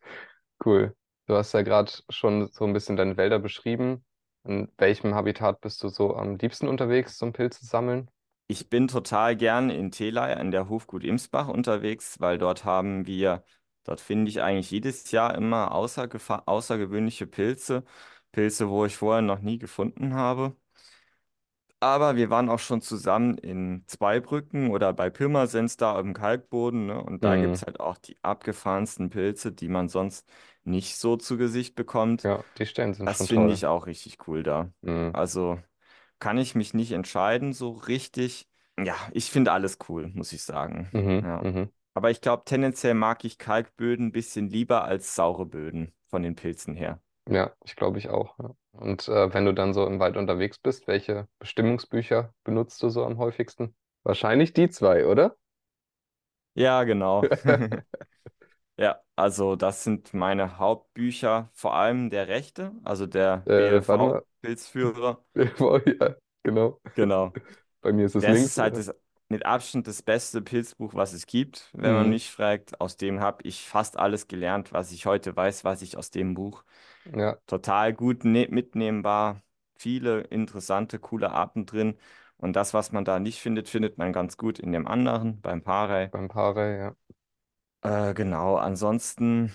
[0.64, 0.96] cool.
[1.26, 4.04] Du hast ja gerade schon so ein bisschen deine Wälder beschrieben.
[4.44, 8.10] In welchem Habitat bist du so am liebsten unterwegs zum Pilze sammeln?
[8.48, 13.44] Ich bin total gern in Thelei an der Hofgut Imsbach unterwegs, weil dort haben wir,
[13.84, 17.84] dort finde ich eigentlich jedes Jahr immer außergefa- außergewöhnliche Pilze.
[18.32, 20.56] Pilze, wo ich vorher noch nie gefunden habe.
[21.82, 27.02] Aber wir waren auch schon zusammen in Zweibrücken oder bei Pirmasens da im Kalkboden, ne?
[27.02, 27.56] Und da gibt Mhm.
[27.56, 30.28] es halt auch die abgefahrensten Pilze, die man sonst
[30.62, 32.28] nicht so zu Gesicht bekommt.
[32.28, 33.54] Ja, die Stellen sind Das schon finde toll.
[33.54, 34.72] ich auch richtig cool da.
[34.82, 35.12] Mhm.
[35.12, 35.60] Also
[36.20, 38.48] kann ich mich nicht entscheiden so richtig.
[38.78, 40.92] Ja, ich finde alles cool, muss ich sagen.
[40.92, 41.24] Mhm.
[41.24, 41.48] Ja.
[41.50, 41.72] Mhm.
[41.94, 46.36] Aber ich glaube, tendenziell mag ich Kalkböden ein bisschen lieber als saure Böden von den
[46.36, 47.00] Pilzen her.
[47.28, 48.38] Ja, ich glaube ich auch.
[48.38, 48.54] Ja.
[48.72, 53.04] Und äh, wenn du dann so im Wald unterwegs bist, welche Bestimmungsbücher benutzt du so
[53.04, 53.74] am häufigsten?
[54.04, 55.36] Wahrscheinlich die zwei, oder?
[56.54, 57.30] Ja, genau.
[58.78, 64.22] Ja, also das sind meine Hauptbücher, vor allem der rechte, also der Äh, warte mal.
[64.42, 65.24] BLV-Pilzführer.
[66.00, 66.80] Ja, genau.
[66.94, 67.38] Genau.
[67.80, 68.52] Bei mir ist es Das links.
[68.52, 68.92] ist halt das,
[69.28, 72.10] mit Abstand das beste Pilzbuch, was es gibt, wenn man Mhm.
[72.10, 72.80] mich fragt.
[72.80, 76.34] Aus dem habe ich fast alles gelernt, was ich heute weiß, was ich aus dem
[76.34, 76.64] Buch.
[77.04, 79.42] Ja, Total gut ne mitnehmbar,
[79.76, 81.98] viele interessante, coole Arten drin.
[82.38, 85.62] Und das, was man da nicht findet, findet man ganz gut in dem anderen, beim
[85.62, 86.10] Parey.
[86.10, 86.96] beim Paare, ja.
[87.82, 89.52] Äh, genau, ansonsten.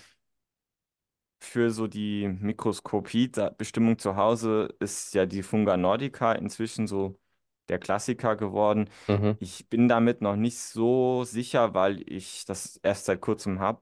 [1.39, 7.19] Für so die Mikroskopie-Bestimmung zu Hause ist ja die Funga Nordica inzwischen so
[7.69, 8.89] der Klassiker geworden.
[9.07, 9.37] Mhm.
[9.39, 13.81] Ich bin damit noch nicht so sicher, weil ich das erst seit kurzem habe.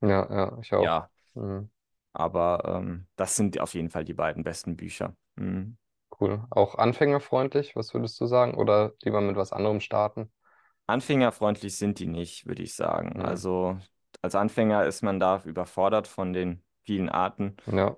[0.00, 0.94] Ja, ja, ich auch.
[0.94, 1.70] Ja, Mhm.
[2.12, 5.16] Aber ähm, das sind auf jeden Fall die beiden besten Bücher.
[5.36, 5.76] Mhm.
[6.20, 6.46] Cool.
[6.50, 8.54] Auch anfängerfreundlich, was würdest du sagen?
[8.54, 10.32] Oder lieber mit was anderem starten?
[10.86, 13.20] Anfängerfreundlich sind die nicht, würde ich sagen.
[13.20, 13.24] Mhm.
[13.24, 13.78] Also
[14.20, 17.56] als Anfänger ist man da überfordert von den vielen Arten.
[17.66, 17.96] Ja,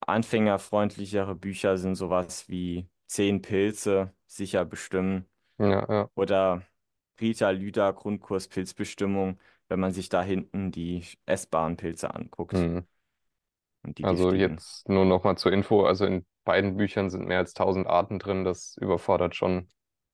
[0.00, 6.10] Anfängerfreundlichere Bücher sind sowas wie Zehn Pilze, sicher bestimmen ja, ja.
[6.14, 6.62] oder
[7.20, 12.84] Rita Lüder Grundkurs Pilzbestimmung, wenn man sich da hinten die essbaren Pilze anguckt Hm.
[14.02, 14.34] Also giftigen.
[14.34, 18.18] jetzt nur noch mal zur Info, also in beiden Büchern sind mehr als tausend Arten
[18.18, 19.68] drin, das überfordert schon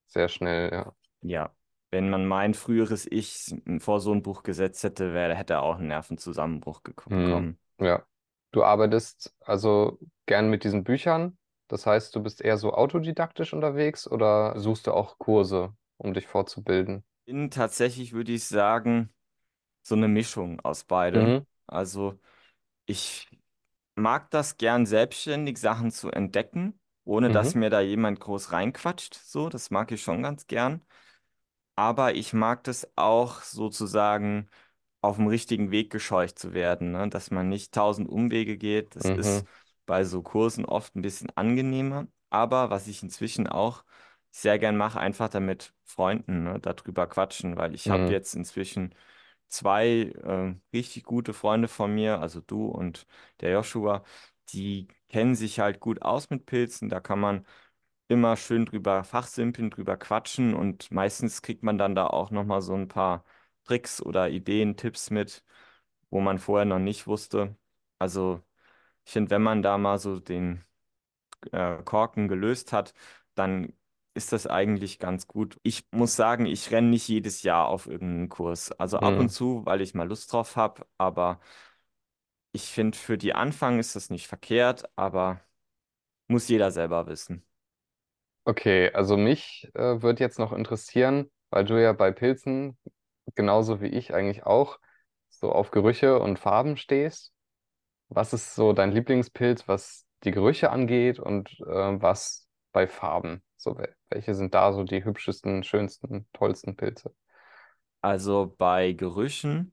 [0.07, 0.95] sehr schnell, ja.
[1.23, 1.55] Ja,
[1.91, 5.77] wenn man mein früheres Ich vor so ein Buch gesetzt hätte, wäre, hätte er auch
[5.79, 7.49] einen Nervenzusammenbruch Hm.
[7.49, 7.59] bekommen.
[7.81, 8.05] Ja.
[8.53, 11.37] Du arbeitest also gern mit diesen Büchern,
[11.69, 16.27] das heißt, du bist eher so autodidaktisch unterwegs oder suchst du auch Kurse, um dich
[16.27, 17.05] fortzubilden?
[17.25, 19.13] Bin tatsächlich, würde ich sagen,
[19.83, 21.37] so eine Mischung aus beidem.
[21.37, 21.47] Mhm.
[21.67, 22.21] Also
[22.87, 23.29] ich
[23.97, 27.57] mag das gern selbstständig, Sachen zu entdecken, ohne dass Mhm.
[27.57, 29.15] mir da jemand groß reinquatscht.
[29.15, 30.83] So, das mag ich schon ganz gern.
[31.77, 34.49] Aber ich mag das auch sozusagen
[35.03, 37.09] auf dem richtigen Weg gescheucht zu werden, ne?
[37.09, 38.97] Dass man nicht tausend Umwege geht.
[38.97, 39.47] Das ist Mhm.
[39.87, 42.09] bei so Kursen oft ein bisschen angenehmer.
[42.31, 43.85] Aber was ich inzwischen auch
[44.31, 48.13] sehr gern mache, einfach damit Freunden, ne, darüber quatschen, weil ich habe Mhm.
[48.13, 48.95] jetzt inzwischen
[49.49, 53.07] zwei äh, richtig gute Freunde von mir, also du und
[53.41, 54.05] der Joshua,
[54.51, 56.89] die kennen sich halt gut aus mit Pilzen.
[56.89, 57.47] Da kann man
[58.09, 62.75] immer schön drüber fachsimpeln, drüber quatschen und meistens kriegt man dann da auch nochmal so
[62.75, 63.25] ein paar
[63.65, 65.45] Tricks oder Ideen, Tipps mit,
[66.11, 67.57] wo man vorher noch nicht wusste.
[67.99, 68.43] Also
[69.07, 70.65] ich finde, wenn man da mal so den
[71.53, 72.95] äh, Korken gelöst hat,
[73.35, 73.73] dann
[74.17, 75.59] ist das eigentlich ganz gut.
[75.63, 78.73] Ich muss sagen, ich renne nicht jedes Jahr auf irgendeinen Kurs.
[78.73, 79.31] Also ab und Mhm.
[79.31, 81.41] zu, weil ich mal Lust drauf habe, aber
[82.53, 85.41] ich finde, für die Anfang ist das nicht verkehrt, aber
[86.29, 87.45] muss jeder selber wissen.
[88.45, 92.79] Okay, also mich äh, würde jetzt noch interessieren, weil du ja bei Pilzen
[93.35, 94.79] genauso wie ich eigentlich auch
[95.29, 97.33] so auf Gerüche und Farben stehst.
[98.09, 103.43] Was ist so dein Lieblingspilz, was die Gerüche angeht und äh, was bei Farben?
[103.67, 107.15] So, wel- welche sind da so die hübschesten, schönsten, tollsten Pilze?
[108.01, 109.73] Also bei Gerüchen,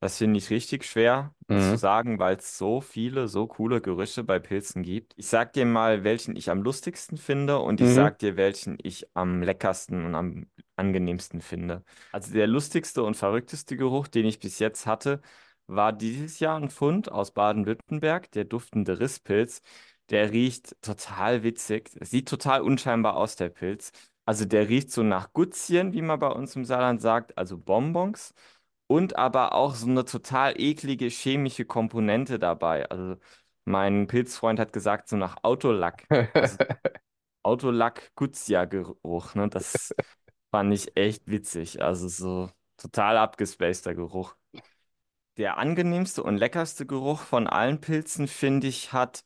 [0.00, 1.76] das finde ich richtig schwer zu Mhm.
[1.76, 5.14] sagen, weil es so viele, so coole Gerüche bei Pilzen gibt.
[5.16, 7.90] Ich sag dir mal, welchen ich am lustigsten finde und ich Mhm.
[7.92, 11.84] sag dir, welchen ich am leckersten und am angenehmsten finde.
[12.12, 15.20] Also der lustigste und verrückteste Geruch, den ich bis jetzt hatte,
[15.66, 19.62] war dieses Jahr ein Fund aus Baden-Württemberg, der duftende Risspilz.
[20.10, 21.90] Der riecht total witzig.
[22.00, 23.92] Sieht total unscheinbar aus, der Pilz.
[24.24, 28.34] Also der riecht so nach Gutzien, wie man bei uns im Saarland sagt, also Bonbons.
[28.88, 32.90] Und aber auch so eine total eklige chemische Komponente dabei.
[32.90, 33.16] Also
[33.64, 36.06] mein Pilzfreund hat gesagt, so nach Autolack.
[36.34, 36.58] Also
[37.44, 39.48] Autolack-Guzia-Geruch, ne?
[39.48, 39.94] Das
[40.50, 41.82] fand ich echt witzig.
[41.82, 44.34] Also so total abgespaceter Geruch.
[45.36, 49.24] Der angenehmste und leckerste Geruch von allen Pilzen, finde ich, hat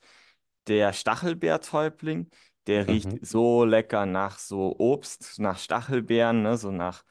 [0.69, 2.31] der Stachelbeertäubling.
[2.67, 3.19] Der riecht Mhm.
[3.21, 6.57] so lecker nach so Obst, nach Stachelbeeren, ne?
[6.57, 7.05] So nach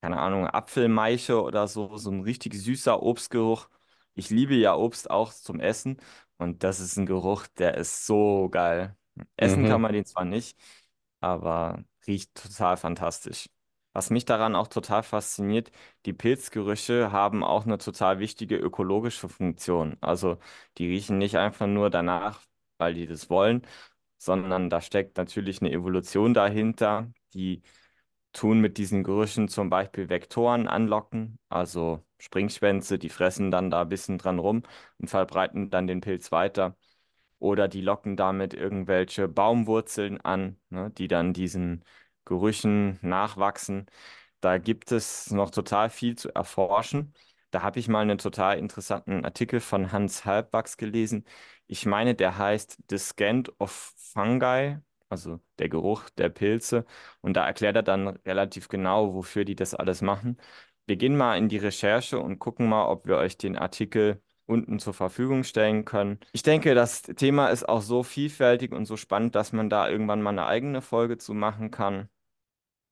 [0.00, 3.68] keine Ahnung, Apfelmeiche oder so, so ein richtig süßer Obstgeruch.
[4.14, 5.98] Ich liebe ja Obst auch zum Essen
[6.38, 8.96] und das ist ein Geruch, der ist so geil.
[9.36, 9.82] Essen kann Mhm.
[9.82, 10.58] man den zwar nicht,
[11.20, 13.48] aber riecht total fantastisch.
[13.92, 15.70] Was mich daran auch total fasziniert,
[16.06, 19.96] die Pilzgerüche haben auch eine total wichtige ökologische Funktion.
[20.00, 20.38] Also
[20.78, 22.42] die riechen nicht einfach nur danach,
[22.78, 23.62] weil die das wollen,
[24.18, 27.62] sondern da steckt natürlich eine Evolution dahinter, die
[28.32, 33.88] tun mit diesen Gerüchen zum Beispiel Vektoren anlocken, also Springschwänze, die fressen dann da ein
[33.88, 34.62] bisschen dran rum
[34.98, 36.76] und verbreiten dann den Pilz weiter.
[37.38, 41.84] Oder die locken damit irgendwelche Baumwurzeln an, ne, die dann diesen
[42.24, 43.86] Gerüchen nachwachsen.
[44.40, 47.14] Da gibt es noch total viel zu erforschen.
[47.50, 51.24] Da habe ich mal einen total interessanten Artikel von Hans Halbwachs gelesen.
[51.68, 54.78] Ich meine, der heißt The Scent of Fungi,
[55.08, 56.84] also der Geruch der Pilze.
[57.20, 60.38] Und da erklärt er dann relativ genau, wofür die das alles machen.
[60.86, 64.78] Wir gehen mal in die Recherche und gucken mal, ob wir euch den Artikel unten
[64.78, 66.18] zur Verfügung stellen können.
[66.32, 70.22] Ich denke, das Thema ist auch so vielfältig und so spannend, dass man da irgendwann
[70.22, 72.08] mal eine eigene Folge zu machen kann.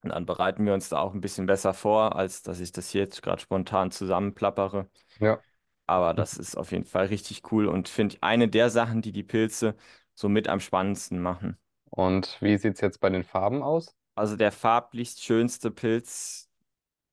[0.02, 2.90] Und dann bereiten wir uns da auch ein bisschen besser vor, als dass ich das
[2.90, 4.88] hier jetzt gerade spontan zusammenplappere.
[5.18, 5.40] Ja.
[5.86, 9.12] Aber das ist auf jeden Fall richtig cool und finde ich eine der Sachen, die
[9.12, 9.76] die Pilze
[10.14, 11.56] so mit am spannendsten machen.
[11.90, 13.96] Und wie sieht's jetzt bei den Farben aus?
[14.14, 16.48] Also der farblichst schönste Pilz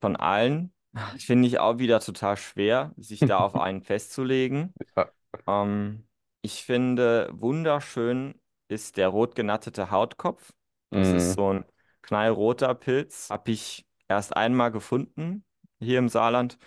[0.00, 0.74] von allen,
[1.18, 4.74] finde ich auch wieder total schwer, sich da auf einen festzulegen.
[4.96, 5.12] Ja.
[5.48, 6.08] Ähm,
[6.42, 10.52] ich finde, wunderschön ist der rot genattete Hautkopf.
[10.94, 11.34] Das ist Mhm.
[11.34, 11.64] so ein
[12.02, 13.30] knallroter Pilz.
[13.30, 15.44] Habe ich erst einmal gefunden
[15.80, 16.58] hier im Saarland.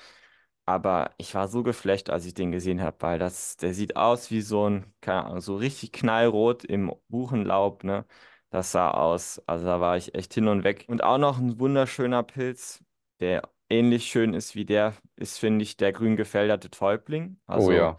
[0.68, 4.32] Aber ich war so geflasht, als ich den gesehen habe, weil das, der sieht aus
[4.32, 8.06] wie so ein, keine Ahnung, so richtig knallrot im Buchenlaub, ne?
[8.52, 10.86] Das sah aus, also da war ich echt hin und weg.
[10.90, 12.84] Und auch noch ein wunderschöner Pilz,
[13.22, 17.40] der ähnlich schön ist wie der, ist, finde ich, der grün gefälderte Täubling.
[17.54, 17.98] Oh Also ja.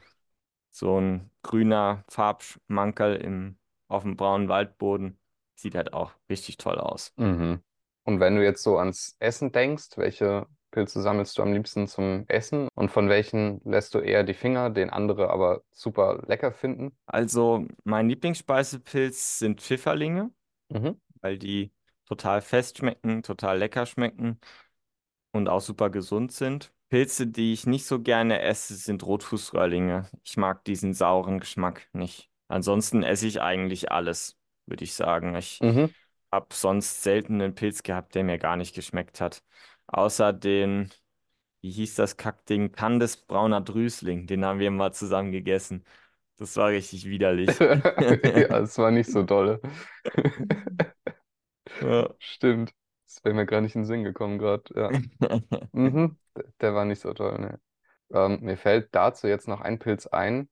[0.70, 5.18] so ein grüner Farbschmankerl im, auf dem braunen Waldboden.
[5.56, 7.14] Sieht halt auch richtig toll aus.
[7.16, 7.62] Mhm.
[8.04, 12.24] Und wenn du jetzt so ans Essen denkst, welche Pilze sammelst du am liebsten zum
[12.28, 16.96] Essen und von welchen lässt du eher die Finger, den andere aber super lecker finden?
[17.06, 20.30] Also mein Lieblingsspeisepilz sind Pfifferlinge.
[20.70, 21.00] Mhm.
[21.20, 21.72] weil die
[22.06, 24.38] total fest schmecken, total lecker schmecken
[25.32, 26.72] und auch super gesund sind.
[26.90, 30.08] Pilze, die ich nicht so gerne esse, sind Rotfußröhrlinge.
[30.22, 32.30] Ich mag diesen sauren Geschmack nicht.
[32.48, 35.34] Ansonsten esse ich eigentlich alles, würde ich sagen.
[35.34, 35.90] Ich Mhm.
[36.32, 39.42] habe sonst selten einen Pilz gehabt, der mir gar nicht geschmeckt hat.
[39.88, 40.90] Außer den,
[41.62, 42.72] wie hieß das Kackding?
[42.72, 44.26] Candes brauner Drüsling.
[44.26, 45.84] Den haben wir mal zusammen gegessen.
[46.38, 47.58] Das war richtig widerlich.
[48.00, 48.14] Ja,
[48.60, 49.60] es war nicht so dolle.
[51.80, 52.14] Ja.
[52.18, 52.72] Stimmt.
[53.06, 54.64] Das wäre mir gar nicht in den Sinn gekommen gerade.
[54.74, 54.94] Ja.
[55.72, 56.18] Mhm.
[56.60, 57.60] Der war nicht so toll, ne.
[58.12, 60.48] Ähm, mir fällt dazu jetzt noch ein Pilz ein,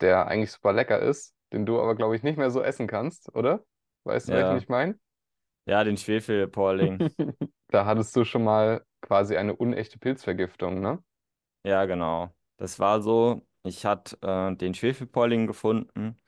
[0.00, 3.34] der eigentlich super lecker ist, den du aber, glaube ich, nicht mehr so essen kannst,
[3.34, 3.64] oder?
[4.04, 4.98] Weißt du, welchen Ja, ich meine?
[5.66, 7.04] ja, den Schwefelporling.
[7.68, 11.02] Da hattest du schon mal quasi eine unechte Pilzvergiftung, ne?
[11.64, 12.34] Ja, genau.
[12.58, 16.20] Das war so, ich hatte äh, den Schwefelpolling gefunden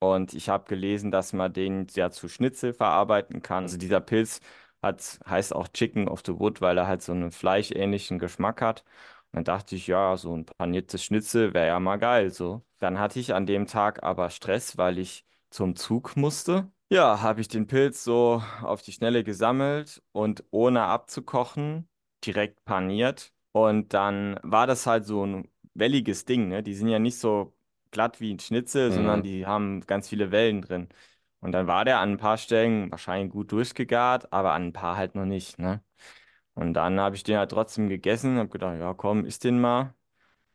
[0.00, 3.64] und ich habe gelesen, dass man den ja zu Schnitzel verarbeiten kann.
[3.64, 4.40] Also dieser Pilz
[4.82, 8.84] hat, heißt auch Chicken of the Wood, weil er halt so einen fleischähnlichen Geschmack hat.
[9.32, 12.64] Und dann dachte ich, ja, so ein paniertes Schnitzel wäre ja mal geil, so.
[12.78, 16.70] Dann hatte ich an dem Tag aber Stress, weil ich zum Zug musste.
[16.92, 21.88] Ja, habe ich den Pilz so auf die Schnelle gesammelt und ohne abzukochen
[22.24, 23.32] direkt paniert.
[23.52, 26.62] Und dann war das halt so ein welliges Ding, ne?
[26.62, 27.54] Die sind ja nicht so
[27.92, 29.24] glatt wie ein Schnitzel, sondern Mhm.
[29.24, 30.88] die haben ganz viele Wellen drin.
[31.40, 34.96] Und dann war der an ein paar Stellen wahrscheinlich gut durchgegart, aber an ein paar
[34.96, 35.82] halt noch nicht, ne?
[36.54, 39.94] Und dann habe ich den halt trotzdem gegessen, habe gedacht, ja komm, isst den mal.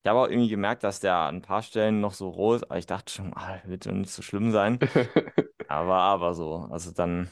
[0.03, 2.63] Ich habe auch irgendwie gemerkt, dass der an ein paar Stellen noch so roh ist,
[2.65, 4.79] aber ich dachte schon, ah, wird schon nicht so schlimm sein.
[5.67, 6.67] Aber aber so.
[6.71, 7.29] Also dann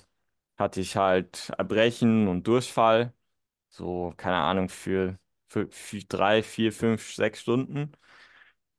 [0.58, 3.13] hatte ich halt Erbrechen und Durchfall,
[3.69, 5.19] so, keine Ahnung, für,
[5.50, 7.91] für, für drei, vier, fünf, sechs Stunden.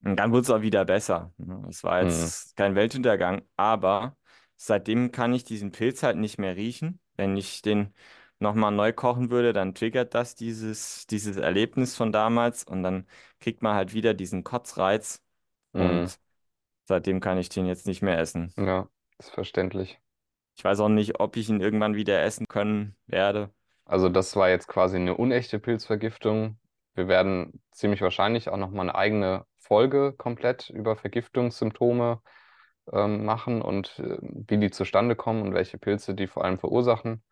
[0.05, 1.33] Und dann wurde es auch wieder besser.
[1.39, 1.65] ne?
[1.71, 2.33] Es war Mhm.
[2.33, 4.17] jetzt kein Weltuntergang, aber
[4.57, 7.01] seitdem kann ich diesen Pilz halt nicht mehr riechen.
[7.17, 7.95] Wenn ich den
[8.41, 13.07] nochmal neu kochen würde, dann triggert das dieses, dieses Erlebnis von damals und dann
[13.41, 15.23] kriegt man halt wieder diesen Kotzreiz
[15.75, 16.11] Mhm.
[16.11, 16.21] und
[16.87, 18.55] seitdem kann ich den jetzt nicht mehr essen.
[18.57, 20.01] Ja, ist verständlich.
[20.57, 23.51] Ich weiß auch nicht, ob ich ihn irgendwann wieder essen können werde.
[23.85, 26.59] Also das war jetzt quasi eine unechte Pilzvergiftung.
[26.95, 32.21] Wir werden ziemlich wahrscheinlich auch noch mal eine eigene Folge komplett über Vergiftungssymptome
[32.93, 37.23] ähm, machen und äh, wie die zustande kommen und welche Pilze die vor allem verursachen.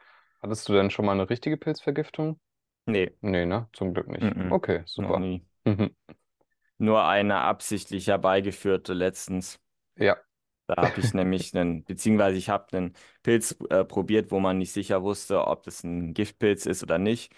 [0.42, 2.38] Hattest du denn schon mal eine richtige Pilzvergiftung?
[2.87, 3.68] Nee, Nee, ne?
[3.73, 4.23] Zum Glück nicht.
[4.23, 5.18] mhm, Okay, noch super.
[5.64, 5.97] Mhm.
[6.79, 9.59] Nur eine absichtlich herbeigeführte letztens.
[9.97, 10.16] Ja.
[10.66, 14.72] Da habe ich nämlich einen, beziehungsweise ich habe einen Pilz äh, probiert, wo man nicht
[14.72, 17.33] sicher wusste, ob das ein Giftpilz ist oder nicht.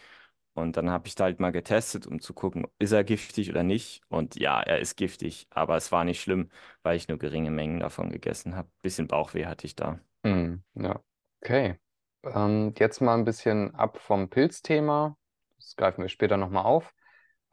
[0.54, 3.62] Und dann habe ich da halt mal getestet, um zu gucken, ist er giftig oder
[3.62, 4.02] nicht.
[4.08, 6.50] Und ja, er ist giftig, aber es war nicht schlimm,
[6.82, 8.70] weil ich nur geringe Mengen davon gegessen habe.
[8.82, 10.00] Bisschen Bauchweh hatte ich da.
[10.24, 10.62] Mhm.
[10.74, 11.02] Ja.
[11.42, 11.78] Okay.
[12.24, 15.16] Ähm, jetzt mal ein bisschen ab vom Pilzthema.
[15.58, 16.94] Das greifen wir später nochmal auf.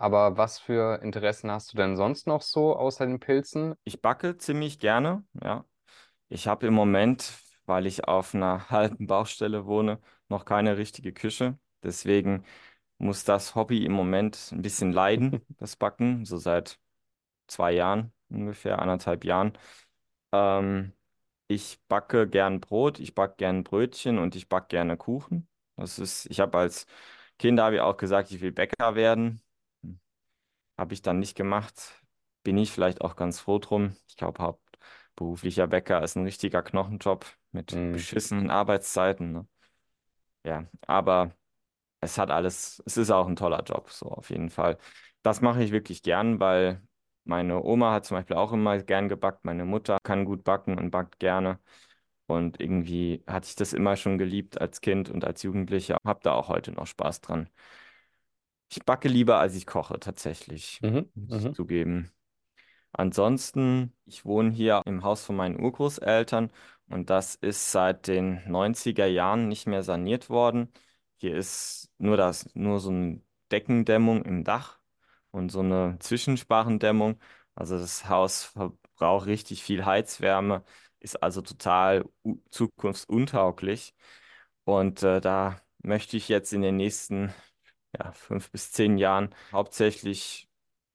[0.03, 3.73] Aber was für Interessen hast du denn sonst noch so außer den Pilzen?
[3.85, 5.63] Ich backe ziemlich gerne, ja.
[6.29, 7.33] Ich habe im Moment,
[7.65, 11.57] weil ich auf einer halben Baustelle wohne, noch keine richtige Küche.
[11.83, 12.45] Deswegen
[12.97, 16.79] muss das Hobby im Moment ein bisschen leiden, das Backen, so seit
[17.47, 19.57] zwei Jahren ungefähr, anderthalb Jahren.
[20.33, 20.93] Ähm,
[21.47, 25.47] ich backe gern Brot, ich backe gern Brötchen und ich backe gerne Kuchen.
[25.77, 26.87] Das ist, ich habe als
[27.39, 29.41] Kind habe ich auch gesagt, ich will Bäcker werden.
[30.77, 32.03] Habe ich dann nicht gemacht.
[32.43, 33.95] Bin ich vielleicht auch ganz froh drum.
[34.07, 37.91] Ich glaube, hauptberuflicher Bäcker ist ein richtiger Knochenjob mit Mhm.
[37.91, 39.47] beschissenen Arbeitszeiten, ne?
[40.45, 41.31] Ja, aber
[42.01, 44.77] es hat alles, es ist auch ein toller Job, so auf jeden Fall.
[45.23, 46.81] Das mache ich wirklich gern, weil
[47.25, 49.45] meine Oma hat zum Beispiel auch immer gern gebackt.
[49.45, 51.59] Meine Mutter kann gut backen und backt gerne.
[52.27, 55.97] Und irgendwie hatte ich das immer schon geliebt als Kind und als Jugendlicher.
[56.05, 57.49] Hab da auch heute noch Spaß dran.
[58.75, 61.12] Ich backe lieber, als ich koche, tatsächlich, Mhm.
[61.13, 61.53] muss ich Mhm.
[61.53, 62.12] zugeben.
[62.93, 66.51] Ansonsten, ich wohne hier im Haus von meinen Urgroßeltern
[66.89, 70.71] und das ist seit den 90er Jahren nicht mehr saniert worden.
[71.17, 74.79] Hier ist nur das, nur so eine Deckendämmung im Dach
[75.31, 77.19] und so eine Zwischensparendämmung.
[77.55, 80.63] Also das Haus verbraucht richtig viel Heizwärme,
[80.99, 83.95] ist also total u- zukunftsuntauglich.
[84.65, 87.33] Und äh, da möchte ich jetzt in den nächsten
[87.97, 90.49] ja, fünf bis zehn Jahren hauptsächlich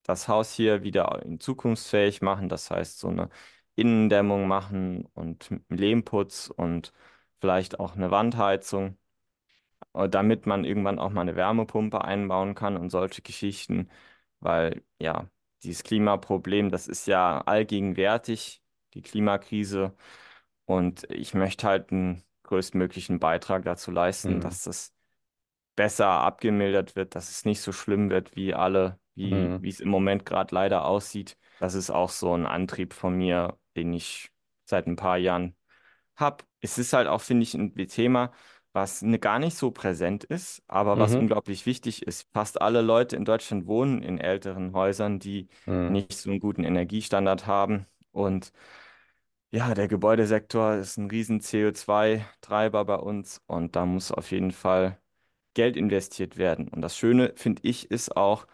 [0.04, 2.48] das Haus hier wieder in zukunftsfähig machen.
[2.48, 3.28] Das heißt, so eine
[3.76, 6.92] Innendämmung machen und Lehmputz und
[7.40, 8.98] vielleicht auch eine Wandheizung,
[9.94, 13.88] äh, damit man irgendwann auch mal eine Wärmepumpe einbauen kann und solche Geschichten,
[14.40, 15.28] weil ja,
[15.62, 18.62] dieses Klimaproblem, das ist ja allgegenwärtig,
[18.94, 19.94] die Klimakrise.
[20.66, 24.40] Und ich möchte halt einen größtmöglichen Beitrag dazu leisten, Mhm.
[24.40, 24.94] dass das
[25.78, 29.68] besser abgemildert wird, dass es nicht so schlimm wird, wie alle, wie, Mhm.
[29.70, 31.38] es im Moment gerade leider aussieht.
[31.58, 34.30] Das ist auch so ein Antrieb von mir, den ich
[34.66, 35.56] seit ein paar Jahren
[36.16, 36.44] habe.
[36.60, 38.32] Es ist halt auch, finde ich, ein Thema,
[38.72, 41.16] was ne, gar nicht so präsent ist, aber was Mhm.
[41.16, 42.28] unglaublich wichtig ist.
[42.32, 45.98] Fast alle Leute in Deutschland wohnen in älteren Häusern, die Mhm.
[45.98, 47.86] nicht so einen guten Energiestandard haben.
[48.12, 48.52] Und
[49.50, 54.98] ja, der Gebäudesektor ist ein riesen CO2-Treiber bei uns und da muss auf jeden Fall
[55.54, 56.68] Geld investiert werden.
[56.68, 58.46] Und das Schöne, finde ich, ist auch,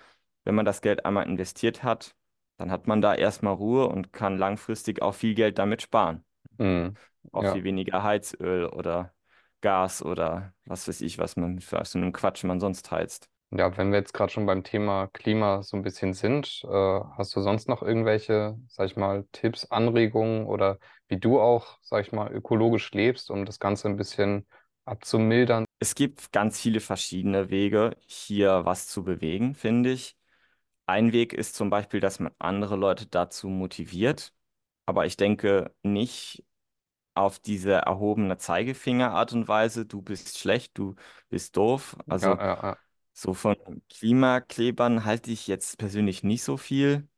[0.44, 2.16] wenn man das Geld einmal investiert hat,
[2.58, 6.24] dann hat man da erstmal Ruhe und kann langfristig auch viel Geld damit sparen.
[6.58, 6.96] Mhm.
[7.32, 7.46] Auch Ja.
[7.46, 9.12] viel weniger Heizöl oder
[9.60, 13.28] Gas oder was weiß ich, was man für so einen Quatsch man sonst heizt.
[13.50, 16.68] Ja, wenn wir jetzt gerade schon beim Thema Klima so ein bisschen sind, äh,
[17.16, 22.04] hast du sonst noch irgendwelche, sag ich mal, Tipps, Anregungen oder wie du auch, sag
[22.04, 24.46] ich mal, ökologisch lebst, um das Ganze ein bisschen
[24.86, 25.64] abzumildern?
[25.78, 30.16] Es gibt ganz viele verschiedene Wege, hier was zu bewegen, finde ich.
[30.86, 34.34] Ein Weg ist zum Beispiel, dass man andere Leute dazu motiviert.
[34.86, 36.44] Aber ich denke nicht
[37.14, 40.96] auf diese erhobene Zeigefinger-Art und Weise, du bist schlecht, du
[41.30, 41.96] bist doof.
[42.06, 42.78] Ja, Also ja, ja.
[43.14, 43.56] so von
[43.90, 47.08] Klimaklebern halte ich jetzt persönlich nicht so viel.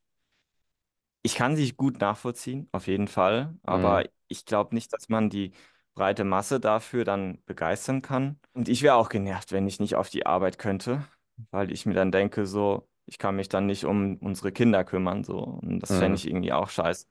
[1.23, 4.09] Ich kann sie gut nachvollziehen, auf jeden Fall, aber Mhm.
[4.29, 5.53] ich glaube nicht, dass man die
[5.97, 8.41] breite Masse dafür dann begeistern kann.
[8.55, 11.05] Und ich wäre auch genervt, wenn ich nicht auf die Arbeit könnte,
[11.51, 15.25] weil ich mir dann denke, so, ich kann mich dann nicht um unsere Kinder kümmern,
[15.25, 15.39] so.
[15.41, 16.17] Und das fände Mhm.
[16.17, 17.07] ich irgendwie auch scheiße.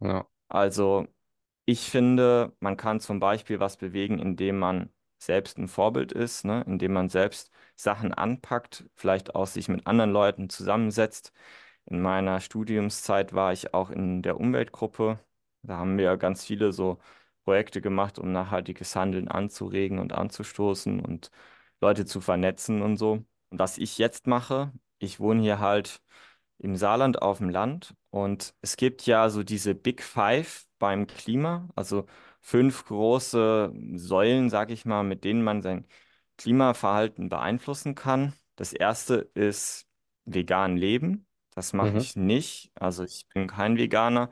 [0.00, 0.26] Ja.
[0.48, 1.06] Also,
[1.66, 6.64] ich finde, man kann zum Beispiel was bewegen, indem man selbst ein Vorbild ist, ne?
[6.66, 11.32] Indem man selbst Sachen anpackt, vielleicht auch sich mit anderen Leuten zusammensetzt.
[11.86, 15.20] In meiner Studiumszeit war ich auch in der Umweltgruppe.
[15.62, 16.98] Da haben wir ganz viele so
[17.50, 21.30] Projekte gemacht, um nachhaltiges Handeln anzuregen und anzustoßen und
[21.80, 23.12] Leute zu vernetzen und so.
[23.50, 26.00] Und was ich jetzt mache, ich wohne hier halt
[26.58, 31.68] im Saarland auf dem Land und es gibt ja so diese Big Five beim Klima,
[31.74, 32.06] also
[32.40, 35.86] fünf große Säulen, sag ich mal, mit denen man sein
[36.38, 38.34] Klimaverhalten beeinflussen kann.
[38.56, 39.86] Das erste ist
[40.24, 41.26] vegan leben.
[41.54, 41.98] Das mache Mhm.
[41.98, 42.70] ich nicht.
[42.74, 44.30] Also ich bin kein Veganer,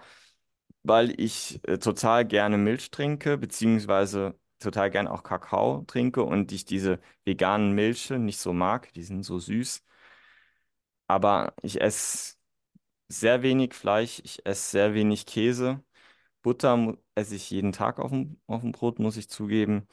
[0.82, 6.64] weil ich äh, total gerne Milch trinke, beziehungsweise total gerne auch Kakao trinke und ich
[6.64, 8.92] diese veganen Milche nicht so mag.
[8.94, 9.82] Die sind so süß.
[11.06, 12.36] Aber ich esse
[13.08, 15.84] sehr wenig Fleisch, ich esse sehr wenig Käse.
[16.42, 19.88] Butter esse ich jeden Tag auf dem, auf dem Brot, muss ich zugeben.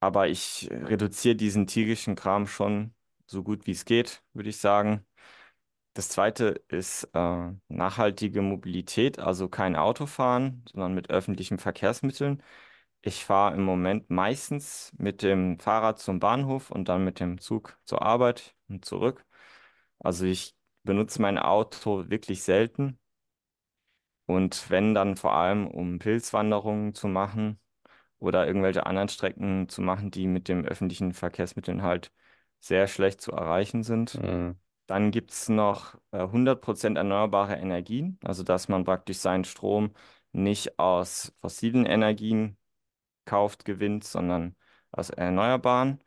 [0.00, 2.94] Aber ich reduziere diesen tierischen Kram schon
[3.26, 5.06] so gut wie es geht, würde ich sagen.
[5.98, 12.40] Das zweite ist äh, nachhaltige Mobilität, also kein Autofahren, sondern mit öffentlichen Verkehrsmitteln.
[13.02, 17.76] Ich fahre im Moment meistens mit dem Fahrrad zum Bahnhof und dann mit dem Zug
[17.84, 19.26] zur Arbeit und zurück.
[19.98, 23.00] Also ich benutze mein Auto wirklich selten
[24.26, 27.58] und wenn dann vor allem, um Pilzwanderungen zu machen
[28.20, 32.12] oder irgendwelche anderen Strecken zu machen, die mit den öffentlichen Verkehrsmitteln halt
[32.60, 34.14] sehr schlecht zu erreichen sind.
[34.22, 34.56] Mhm.
[34.88, 39.94] Dann gibt es noch äh, 100% erneuerbare Energien, also dass man praktisch seinen Strom
[40.32, 42.58] nicht aus fossilen Energien
[43.26, 44.56] kauft, gewinnt, sondern
[44.92, 46.00] aus erneuerbaren.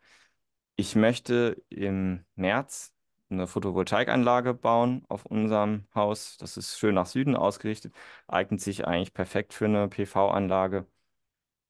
[0.76, 2.94] Ich möchte im März
[3.30, 6.36] eine Photovoltaikanlage bauen auf unserem Haus.
[6.38, 7.94] Das ist schön nach Süden ausgerichtet,
[8.26, 10.86] eignet sich eigentlich perfekt für eine PV-Anlage.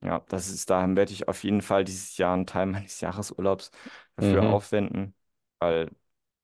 [0.02, 3.70] Ja, das ist, da werde ich auf jeden Fall dieses Jahr einen Teil meines Jahresurlaubs
[4.16, 4.48] dafür Mhm.
[4.48, 5.14] aufwenden,
[5.60, 5.90] weil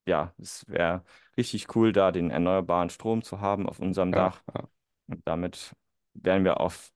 [0.09, 1.03] ja, es wäre
[1.37, 4.43] richtig cool, da den erneuerbaren Strom zu haben auf unserem Ja, Dach.
[4.53, 4.69] ja.
[5.07, 5.73] Und damit
[6.13, 6.91] wären wir auf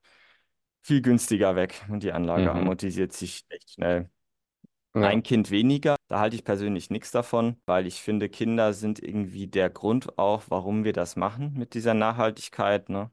[0.84, 2.57] viel günstiger weg und die Anlage Mhm.
[2.59, 4.09] amortisiert sich echt schnell.
[4.95, 5.01] Ja.
[5.09, 9.47] Ein Kind weniger, da halte ich persönlich nichts davon, weil ich finde, Kinder sind irgendwie
[9.47, 13.11] der Grund auch, warum wir das machen mit dieser Nachhaltigkeit, ne?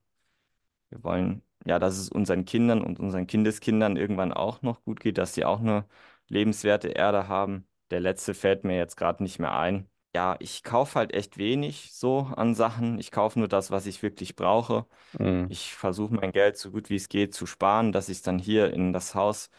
[0.91, 5.19] Wir wollen ja, dass es unseren Kindern und unseren Kindeskindern irgendwann auch noch gut geht,
[5.19, 5.87] dass sie auch eine
[6.29, 7.69] lebenswerte Erde haben.
[7.91, 9.90] Der letzte fällt mir jetzt gerade nicht mehr ein.
[10.15, 12.99] Ja, ich kaufe halt echt wenig so an Sachen.
[12.99, 14.87] Ich kaufe nur das, was ich wirklich brauche.
[15.19, 15.47] Mhm.
[15.49, 18.39] Ich versuche mein Geld so gut wie es geht zu sparen, dass ich es dann
[18.39, 19.51] hier in das Haus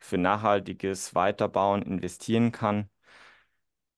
[0.00, 2.90] für nachhaltiges Weiterbauen investieren kann.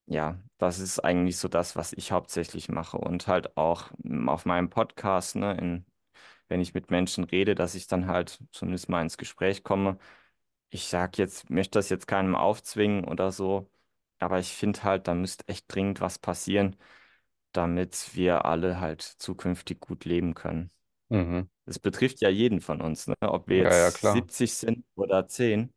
[0.06, 4.44] Ja, das ist eigentlich so das, was ich hauptsächlich mache und halt auch mm, auf
[4.44, 5.86] meinem Podcast, ne, in,
[6.48, 9.98] wenn ich mit Menschen rede, dass ich dann halt zumindest mal ins Gespräch komme.
[10.70, 13.70] Ich sag jetzt, möchte das jetzt keinem aufzwingen oder so,
[14.22, 16.76] aber ich finde halt, da müsste echt dringend was passieren,
[17.52, 20.70] damit wir alle halt zukünftig gut leben können.
[21.10, 21.48] Mhm.
[21.66, 23.14] Das betrifft ja jeden von uns, ne?
[23.22, 24.28] Ob wir Ja, ja, jetzt klar.
[24.32, 25.72] 70 sind oder 10.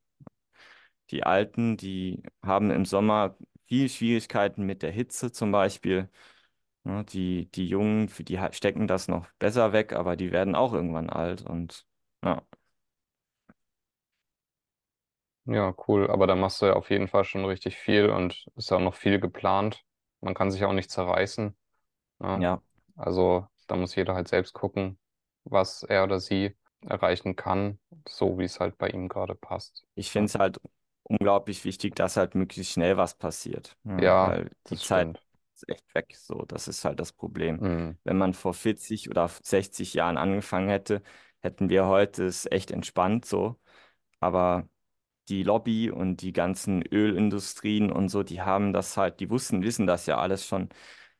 [1.12, 3.38] Die Alten, die haben im Sommer
[3.68, 6.10] viel Schwierigkeiten mit der Hitze zum Beispiel.
[6.84, 10.56] Ne, die, die Jungen, für die ha- stecken das noch besser weg, aber die werden
[10.56, 11.43] auch irgendwann alt.
[11.43, 11.86] Und
[12.24, 12.43] ja,
[15.46, 16.10] Ja, cool.
[16.10, 18.82] Aber da machst du ja auf jeden Fall schon richtig viel und ist ja auch
[18.82, 19.84] noch viel geplant.
[20.22, 21.56] Man kann sich auch nicht zerreißen.
[22.22, 22.43] Ja.
[22.43, 22.62] ja,
[22.96, 25.00] Also da muss jeder halt selbst gucken,
[25.46, 29.86] was er oder sie erreichen kann, so wie es halt bei ihm gerade passt.
[29.96, 30.60] ich finde Ja, es halt
[31.04, 33.78] unglaublich wichtig, dass halt möglichst schnell was passiert.
[33.86, 35.24] Ja, ja weil die das Zeit stimmt.
[35.54, 36.16] ist echt weg.
[36.16, 37.62] So, das ist halt das Problem.
[37.62, 37.98] Mhm.
[38.04, 41.02] Wenn man vor 40 oder 60 Jahren angefangen hätte,
[41.41, 43.60] hätten wir heute es echt entspannt so.
[44.20, 44.68] Aber
[45.30, 49.88] die Lobby und die ganzen Ölindustrien und so, die haben das halt, die wussten, wissen
[49.88, 50.69] das ja alles schon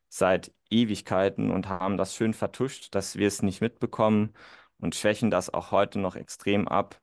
[0.10, 4.34] seit Ewigkeiten und haben das schön vertuscht, dass wir es nicht mitbekommen
[4.80, 7.00] und schwächen das auch heute noch extrem ab.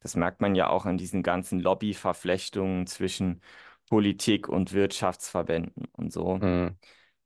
[0.00, 3.42] Das merkt man ja auch an diesen ganzen Lobbyverflechtungen zwischen
[3.88, 6.36] Politik und Wirtschaftsverbänden und so.
[6.36, 6.78] Mhm.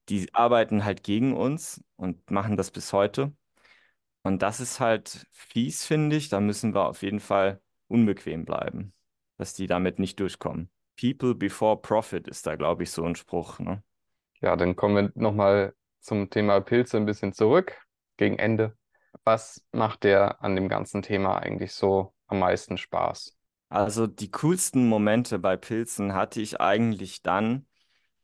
[0.09, 3.33] Die arbeiten halt gegen uns und machen das bis heute.
[4.23, 6.29] Und das ist halt fies, finde ich.
[6.29, 8.93] Da müssen wir auf jeden Fall unbequem bleiben,
[9.43, 10.71] dass die damit nicht durchkommen.
[10.97, 13.83] People before profit ist da, glaube ich, so ein Spruch, ne?
[14.41, 17.77] Ja, dann kommen wir nochmal zum Thema Pilze ein bisschen zurück,
[18.17, 18.77] gegen Ende.
[19.25, 23.37] Was macht dir an dem ganzen Thema eigentlich so am meisten Spaß?
[23.69, 27.67] Also die coolsten Momente bei Pilzen hatte ich eigentlich dann,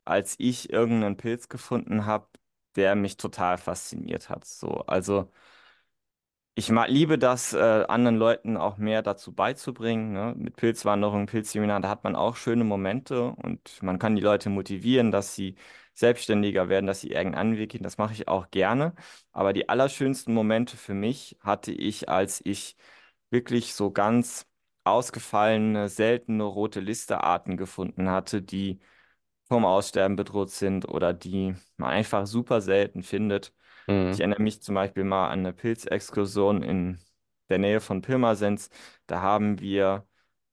[0.04, 2.28] als ich irgendeinen Pilz gefunden habe,
[2.76, 4.44] der mich total fasziniert hat.
[4.44, 5.32] So, also
[6.58, 10.12] Ich ma- liebe das, äh, anderen Leuten auch mehr dazu beizubringen.
[10.12, 10.34] Ne?
[10.36, 15.12] Mit Pilzwanderung, Pilzseminar, da hat man auch schöne Momente und man kann die Leute motivieren,
[15.12, 15.54] dass sie
[15.94, 17.84] selbstständiger werden, dass sie irgendeinen Weg gehen.
[17.84, 18.94] Das mache ich auch gerne.
[19.30, 22.76] Aber die allerschönsten Momente für mich hatte ich, als ich
[23.30, 24.44] wirklich so ganz
[24.82, 28.80] ausgefallene, seltene rote Listerarten gefunden hatte, die
[29.48, 33.52] vom Aussterben bedroht sind oder die man einfach super selten findet.
[34.10, 34.20] Ich Mhm.
[34.20, 36.98] erinnere mich zum Beispiel mal an eine Pilzexkursion in
[37.48, 38.70] der Nähe von Pirmasens.
[39.06, 40.06] Da haben wir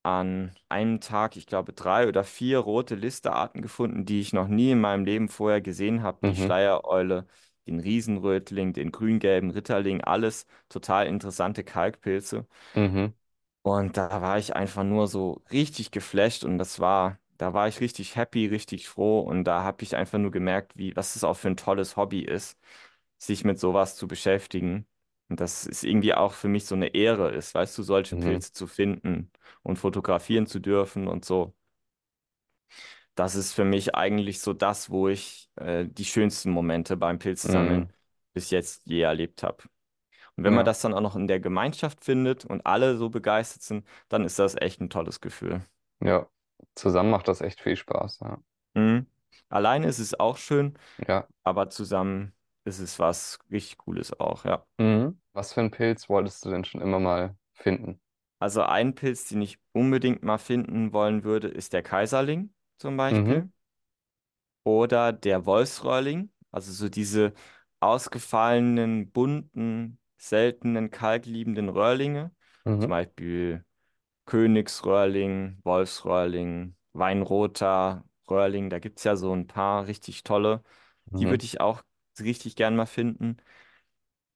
[0.04, 4.72] an einem Tag, ich glaube, drei oder vier rote Listerarten gefunden, die ich noch nie
[4.72, 6.20] in meinem Leben vorher gesehen habe.
[6.26, 6.36] Die Mhm.
[6.36, 7.26] Schleiereule,
[7.68, 12.46] den Riesenrötling, den grüngelben Ritterling, alles total interessante Kalkpilze.
[12.76, 13.14] Mhm.
[13.64, 17.80] Und da war ich einfach nur so richtig geflasht und das war, da war ich
[17.82, 21.34] richtig happy, richtig froh und da habe ich einfach nur gemerkt, wie, was das auch
[21.36, 22.60] für ein tolles Hobby ist,
[23.26, 24.88] sich mit sowas zu beschäftigen.
[25.30, 28.16] Und das ist irgendwie auch für mich so eine Ehre ist, weißt du, solche Mhm.
[28.18, 29.32] Pilze zu finden
[29.64, 31.56] und fotografieren zu dürfen und so.
[33.16, 37.86] Das ist für mich eigentlich so das, wo ich äh, die schönsten Momente beim Mhm.
[37.86, 37.92] Pilzesammeln
[38.34, 39.64] bis jetzt je erlebt habe.
[40.38, 43.10] Und wenn man Ja, das dann auch noch in der Gemeinschaft findet und alle so
[43.10, 45.64] begeistert sind, dann ist das echt ein tolles Gefühl.
[46.02, 46.30] ja.
[46.76, 48.20] Zusammen macht das echt viel Spaß.
[48.22, 48.40] Ja.
[48.74, 49.08] Mhm.
[49.50, 51.28] Alleine ist es auch schön, Ja.
[51.44, 52.35] aber zusammen
[52.66, 54.66] ist es was richtig Cooles auch, ja.
[54.80, 55.20] Mhm.
[55.34, 58.00] Was für einen Pilz wolltest du denn schon immer mal finden?
[58.40, 63.46] Also ein Pilz, den ich unbedingt mal finden wollen würde, ist der Kaiserling zum Mhm.
[63.46, 63.50] Beispiel
[64.64, 66.32] oder der Wolfsröhrling.
[66.52, 67.34] Also so diese
[67.80, 72.32] ausgefallenen, bunten, seltenen, kalkliebenden Röhrlinge.
[72.80, 72.92] Zum Mhm.
[72.92, 73.66] Beispiel
[74.26, 80.64] Königsröhrling, Wolfsröhrling, Weinroter Röhrling, da gibt es ja so ein paar richtig tolle.
[81.20, 81.30] Die Mhm.
[81.30, 81.84] würde ich auch
[82.22, 83.38] richtig gern mal finden.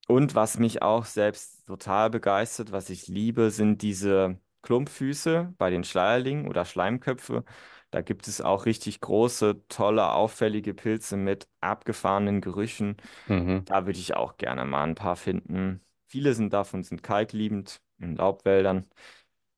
[0.07, 5.83] Und was mich auch selbst total begeistert, was ich liebe, sind diese Klumpfüße bei den
[5.83, 7.43] Schleierlingen oder Schleimköpfe.
[7.91, 12.97] Da gibt es auch richtig große, tolle, auffällige Pilze mit abgefahrenen Gerüchen.
[13.27, 13.65] Mhm.
[13.65, 15.81] Da würde ich auch gerne mal ein paar finden.
[16.07, 18.89] Viele sind davon sind kalkliebend in Laubwäldern.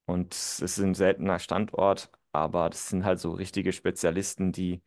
[0.05, 4.82] Und es ist ein seltener Standort, aber das sind halt so richtige Spezialisten, die,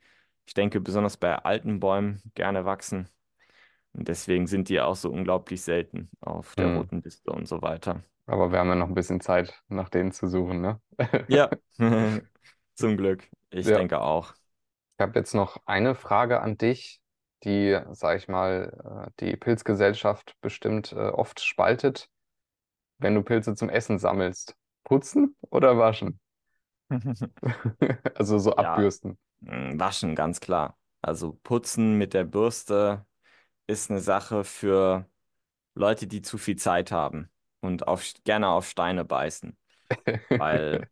[0.46, 3.08] ich denke, besonders bei alten Bäumen gerne wachsen.
[3.94, 6.68] Und deswegen sind die auch so unglaublich selten auf der Mhm.
[6.68, 8.02] roten Liste und so weiter.
[8.26, 10.80] Aber wir haben ja noch ein bisschen Zeit, nach denen zu suchen, ne?
[11.26, 11.54] Ja,
[12.74, 13.28] zum Glück.
[13.50, 13.72] Ich Ja.
[13.72, 14.34] denke auch.
[14.98, 17.00] Ich habe jetzt noch eine Frage an dich,
[17.44, 22.08] die, sag ich mal, äh, die Pilzgesellschaft bestimmt äh, oft spaltet.
[22.98, 26.20] Wenn du Pilze zum Essen sammelst, putzen oder waschen?
[28.14, 29.18] Also so Ja, abbürsten.
[29.40, 30.78] mh, waschen, ganz klar.
[31.02, 33.06] Also putzen mit der Bürste
[33.66, 35.08] ist eine Sache für
[35.74, 39.56] Leute, die zu viel Zeit haben und auf, gerne auf Steine beißen.
[40.30, 40.88] Weil,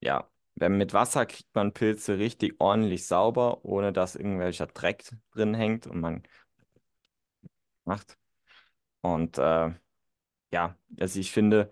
[0.00, 5.54] ja, wenn mit Wasser kriegt man Pilze richtig ordentlich sauber, ohne dass irgendwelcher Dreck drin
[5.54, 6.22] hängt und man
[7.84, 8.16] macht.
[9.00, 9.70] Und äh,
[10.52, 11.70] ja, also ich finde,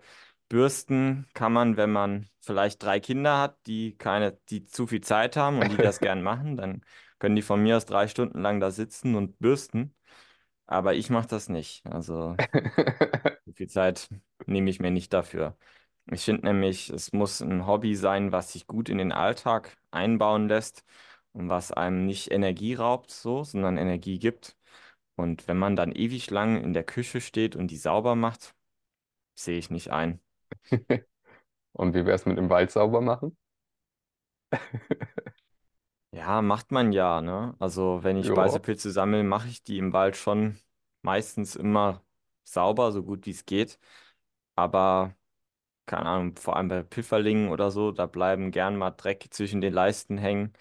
[0.49, 5.37] Bürsten kann man, wenn man vielleicht drei Kinder hat, die keine, die zu viel Zeit
[5.37, 6.83] haben und die das gern machen, dann
[7.19, 9.95] können die von mir aus drei Stunden lang da sitzen und bürsten.
[10.71, 11.85] Aber ich mache das nicht.
[11.85, 12.35] Also
[13.45, 14.09] so viel Zeit
[14.45, 15.57] nehme ich mir nicht dafür.
[16.11, 20.47] Ich finde nämlich, es muss ein Hobby sein, was sich gut in den Alltag einbauen
[20.47, 20.85] lässt
[21.33, 24.57] und was einem nicht Energie raubt, so, sondern Energie gibt.
[25.15, 28.55] Und wenn man dann ewig lang in der Küche steht und die sauber macht,
[29.35, 30.21] sehe ich nicht ein.
[31.73, 33.37] Und wie wär's mit dem Wald sauber machen?
[36.13, 37.55] Ja, macht man ja, ne?
[37.59, 38.27] Also wenn ich Ja.
[38.27, 40.57] Speisepilze sammle, mache ich die im Wald schon
[41.01, 42.03] meistens immer
[42.43, 43.79] sauber, so gut wie es geht.
[44.55, 45.15] Aber
[45.87, 49.73] keine Ahnung, vor allem bei Pfifferlingen oder so, da bleiben gern mal Dreck zwischen den
[49.73, 50.53] Leisten hängen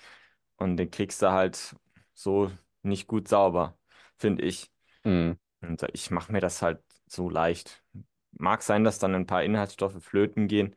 [0.56, 1.76] und den kriegst du halt
[2.14, 3.78] so nicht gut sauber,
[4.18, 4.70] finde ich.
[5.04, 5.32] Hm.
[5.62, 7.84] Und ich mache mir das halt so leicht.
[8.32, 10.76] Mag sein, dass dann ein paar Inhaltsstoffe flöten gehen,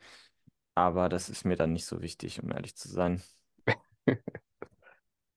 [0.76, 3.21] aber das ist mir dann nicht so wichtig, um ehrlich zu sein.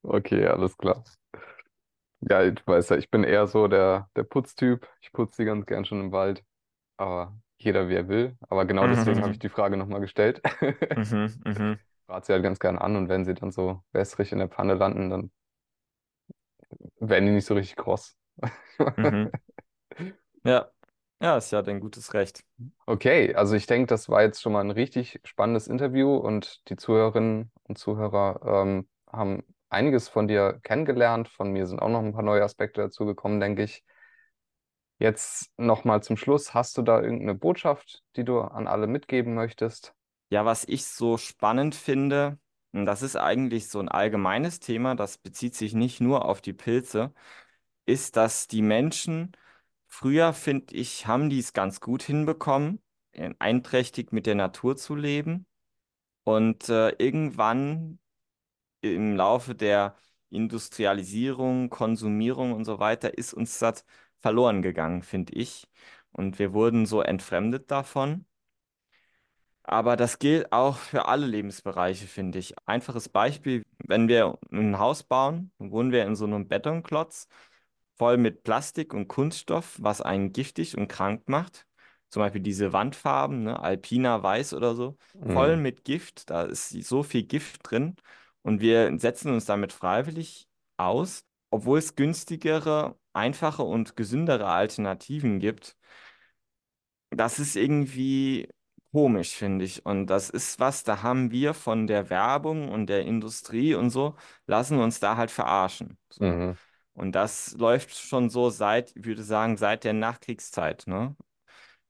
[0.07, 1.05] Okay, alles klar.
[2.21, 4.89] Ja, ich weiß ja, ich bin eher so der, der Putztyp.
[5.01, 6.45] Ich putze die ganz gern schon im Wald.
[6.99, 8.37] Aber jeder wie er will.
[8.49, 10.43] Aber genau deswegen habe ich Mhm, die Frage nochmal gestellt.
[10.95, 14.39] mhm, mhm, Rate sie halt ganz gern an und wenn sie dann so wässrig in
[14.39, 15.31] der Pfanne landen, dann
[17.01, 18.17] werden die nicht so richtig kross.
[18.97, 19.37] mhm.
[20.45, 20.71] Ja,
[21.21, 22.45] ja, ist ja dein gutes Recht.
[22.87, 26.77] Okay, also ich denke, das war jetzt schon mal ein richtig spannendes Interview und die
[26.77, 29.43] Zuhörerinnen und Zuhörer ähm, haben
[29.77, 31.29] einiges von dir kennengelernt.
[31.29, 33.85] Von mir sind auch noch ein paar neue Aspekte dazugekommen, denke ich.
[34.99, 39.95] Jetzt nochmal zum Schluss, hast du da irgendeine Botschaft, die du an alle mitgeben möchtest?
[40.31, 42.39] Ja, was ich so spannend finde,
[42.73, 47.13] das ist eigentlich so ein allgemeines Thema, das bezieht sich nicht nur auf die Pilze,
[47.85, 49.33] ist, dass die Menschen
[49.87, 52.83] früher, finde ich, haben die es ganz gut hinbekommen,
[53.39, 55.47] einträchtig mit der Natur zu leben.
[56.25, 57.99] Und äh, irgendwann
[58.81, 59.97] im Laufe der
[60.31, 63.85] Industrialisierung, Konsumierung und so weiter ist uns das
[64.21, 65.69] verloren gegangen, finde ich.
[66.13, 68.27] Und wir wurden so entfremdet davon.
[69.63, 72.55] Aber das gilt auch für alle Lebensbereiche, finde ich.
[72.67, 77.29] Einfaches Beispiel, wenn wir ein Haus bauen, wohnen wir in so einem Betonklotz
[77.97, 81.67] voll mit Plastik und Kunststoff, was einen giftig und krank macht.
[82.11, 84.97] Zum Beispiel diese Wandfarben, ne, Alpina Weiß oder so,
[85.27, 86.31] voll Hm, mit Gift.
[86.31, 87.97] Da ist so viel Gift drin
[88.47, 95.77] und wir setzen uns damit freiwillig aus, obwohl es günstigere, einfache und gesündere Alternativen gibt.
[97.11, 98.49] Das ist irgendwie
[98.93, 99.85] komisch, finde ich.
[99.85, 104.15] Und das ist was, da haben wir von der Werbung und der Industrie und so,
[104.47, 105.99] lassen uns da halt verarschen.
[106.09, 106.25] So.
[106.25, 106.57] mhm.
[106.93, 111.17] Und das läuft schon so seit, ich würde sagen, seit der Nachkriegszeit, ne?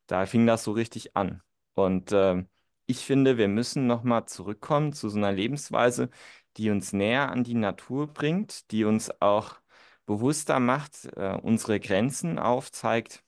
[0.06, 1.42] Da fing das so richtig an.
[1.74, 2.48] Und ähm,
[2.86, 6.08] ich finde, wir müssen nochmal zurückkommen zu so einer Lebensweise,
[6.56, 9.56] die uns näher an die Natur bringt, die uns auch
[10.06, 13.22] bewusster macht, äh, unsere Grenzen aufzeigt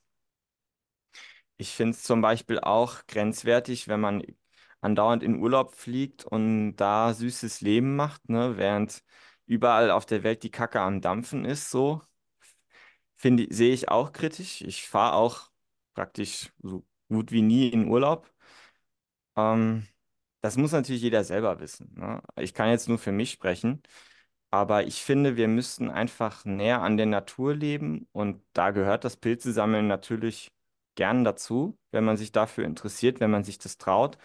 [1.57, 4.23] ich finde es zum Beispiel auch grenzwertig, wenn man
[4.81, 9.03] andauernd in Urlaub fliegt und da süßes Leben macht, ne, während
[9.45, 12.01] überall auf der Welt die Kacke am Dampfen ist, so
[13.15, 14.61] finde, sehe ich auch kritisch.
[14.61, 15.49] Ich fahre auch
[15.93, 18.31] praktisch so gut wie nie in Urlaub.
[19.35, 19.87] Ähm,
[20.41, 22.21] das muss natürlich jeder selber wissen, ne?
[22.37, 23.81] Ich kann jetzt nur für mich sprechen.
[24.51, 29.17] Aber ich finde, wir müssten einfach näher an der Natur leben und da gehört das
[29.17, 30.51] Pilzesammeln natürlich
[30.95, 34.17] gern dazu, wenn man sich dafür interessiert, wenn man sich das traut.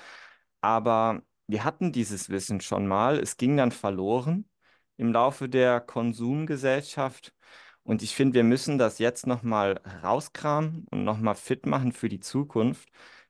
[0.63, 3.19] Aber wir hatten dieses Wissen schon mal.
[3.19, 4.49] Es ging dann verloren
[4.97, 7.35] im Laufe der Konsumgesellschaft.
[7.83, 12.21] Und ich finde, wir müssen das jetzt nochmal rauskramen und nochmal fit machen für die
[12.21, 12.89] Zukunft,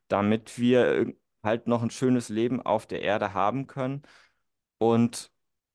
[0.09, 1.13] damit wir
[1.45, 4.03] halt noch ein schönes Leben auf der Erde haben können
[4.79, 5.33] und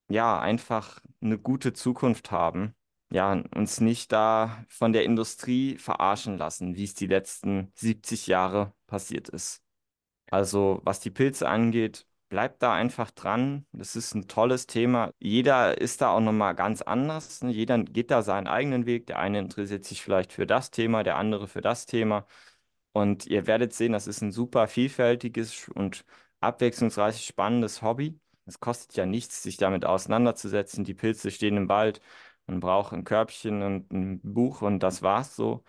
[0.09, 2.75] ja, einfach eine gute Zukunft haben.
[3.11, 8.73] Ja, uns nicht da von der Industrie verarschen lassen, wie es die letzten 70 Jahre
[8.87, 9.63] passiert ist.
[10.31, 13.65] Also, was die Pilze angeht, Bleibt da einfach dran.
[13.71, 15.11] Das ist ein tolles Thema.
[15.17, 17.41] Jeder ist da auch nochmal ganz anders.
[17.41, 17.49] ne?
[17.51, 19.07] Jeder geht da seinen eigenen Weg.
[19.07, 22.27] Der eine interessiert sich vielleicht für das Thema, der andere für das Thema.
[22.91, 26.05] Und ihr werdet sehen, das ist ein super vielfältiges und
[26.39, 28.19] abwechslungsreich spannendes Hobby.
[28.45, 30.83] Es kostet ja nichts, sich damit auseinanderzusetzen.
[30.83, 32.01] Die Pilze stehen im Wald.
[32.47, 35.63] Man braucht ein Körbchen und ein Buch und das war's so.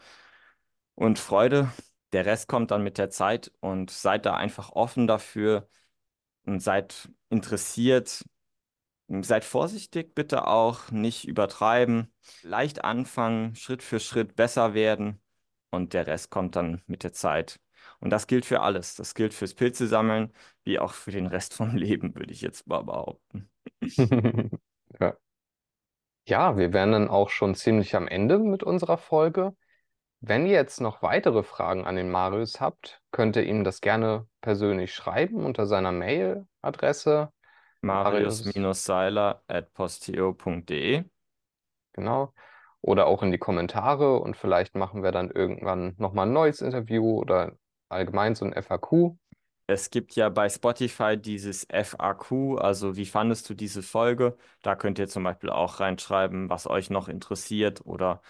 [0.95, 1.71] Und Freude.
[2.13, 5.69] Der Rest kommt dann mit der Zeit und seid da einfach offen dafür
[6.47, 8.25] und seid interessiert.
[9.09, 12.13] Seid vorsichtig, bitte auch, nicht übertreiben.
[12.43, 15.21] Leicht anfangen, Schritt für Schritt besser werden
[15.71, 17.61] und der Rest kommt dann mit der Zeit.
[18.01, 18.95] Und das gilt für alles.
[18.97, 20.33] Das gilt fürs Pilze sammeln,
[20.65, 23.51] wie auch für den Rest vom Leben, würde ich jetzt mal behaupten.
[25.01, 25.17] Ja.
[26.27, 29.57] Ja, wir wären dann auch schon ziemlich am Ende mit unserer Folge.
[30.21, 34.29] Wenn ihr jetzt noch weitere Fragen an den Marius habt, könnt ihr ihm das gerne
[34.41, 37.33] persönlich schreiben unter seiner Mailadresse.
[37.83, 41.05] Marius- Marius-Seiler at posteo.de.
[41.93, 42.35] Genau.
[42.83, 47.19] Oder auch in die Kommentare und vielleicht machen wir dann irgendwann nochmal ein neues Interview
[47.19, 47.53] oder
[47.89, 49.17] allgemein so ein FAQ.
[49.67, 54.37] Es gibt ja bei Spotify dieses FAQ, also wie fandest du diese Folge?
[54.63, 58.23] Da könnt ihr zum Beispiel auch reinschreiben, was euch noch interessiert oder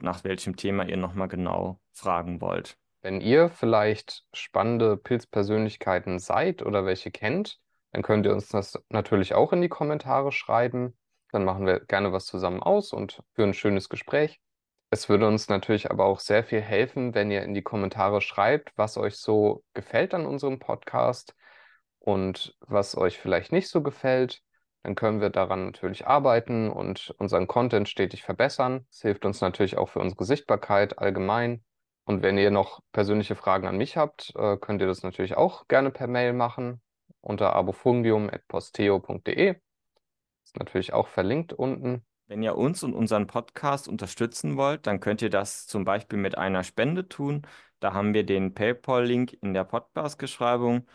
[0.00, 2.78] nach welchem Thema ihr nochmal genau fragen wollt.
[3.00, 9.34] Wenn ihr vielleicht spannende Pilzpersönlichkeiten seid oder welche kennt, dann könnt ihr uns das natürlich
[9.34, 10.96] auch in die Kommentare schreiben.
[11.32, 14.40] Dann machen wir gerne was zusammen aus und führen ein schönes Gespräch.
[14.90, 18.72] Es würde uns natürlich aber auch sehr viel helfen, wenn ihr in die Kommentare schreibt,
[18.76, 21.34] was euch so gefällt an unserem Podcast
[21.98, 24.42] und was euch vielleicht nicht so gefällt.
[24.82, 28.86] Dann können wir daran natürlich arbeiten und unseren Content stetig verbessern.
[28.90, 31.64] Es hilft uns natürlich auch für unsere Sichtbarkeit allgemein.
[32.04, 35.66] Und wenn ihr noch persönliche Fragen an mich habt, äh, könnt ihr das natürlich auch
[35.68, 36.82] gerne per Mail machen
[37.20, 39.56] unter abofungium.posteo.de.
[40.52, 42.04] Ist natürlich auch verlinkt unten.
[42.26, 46.36] Wenn ihr uns und unseren Podcast unterstützen wollt, dann könnt ihr das zum Beispiel mit
[46.36, 47.46] einer Spende tun.
[47.80, 50.86] Da haben wir den PayPal-Link in der Podcast-Beschreibung.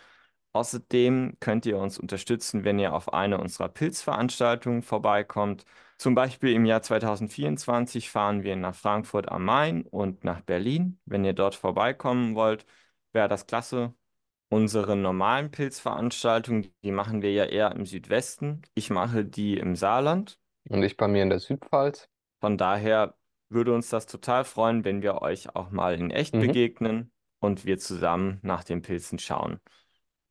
[0.53, 5.65] Außerdem könnt ihr uns unterstützen, wenn ihr auf eine unserer Pilzveranstaltungen vorbeikommt.
[5.97, 10.99] Zum Beispiel im Jahr 2024 fahren wir nach Frankfurt am Main und nach Berlin.
[11.05, 12.65] Wenn ihr dort vorbeikommen wollt,
[13.11, 13.95] wäre das klasse.
[14.49, 18.61] Unsere normalen Pilzveranstaltungen, die machen wir ja eher im Südwesten.
[18.75, 20.39] Ich mache die im Saarland.
[20.69, 22.09] Und ich bei mir in der Südpfalz.
[22.39, 23.15] Von daher
[23.49, 26.41] würde uns das total freuen, wenn wir euch auch mal in echt Mhm.
[26.41, 29.59] begegnen und wir zusammen nach den Pilzen schauen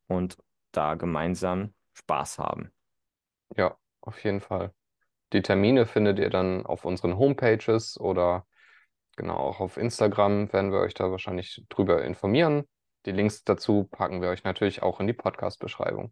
[0.07, 0.37] und
[0.71, 2.71] da gemeinsam Spaß haben.
[3.55, 4.73] Ja, auf jeden Fall.
[5.33, 8.47] Die Termine findet ihr dann auf unseren Homepages oder
[9.17, 12.65] genau auch auf Instagram werden wir euch da wahrscheinlich drüber informieren.
[13.07, 16.11] Die Links dazu packen wir euch natürlich auch in die Podcast-Beschreibung.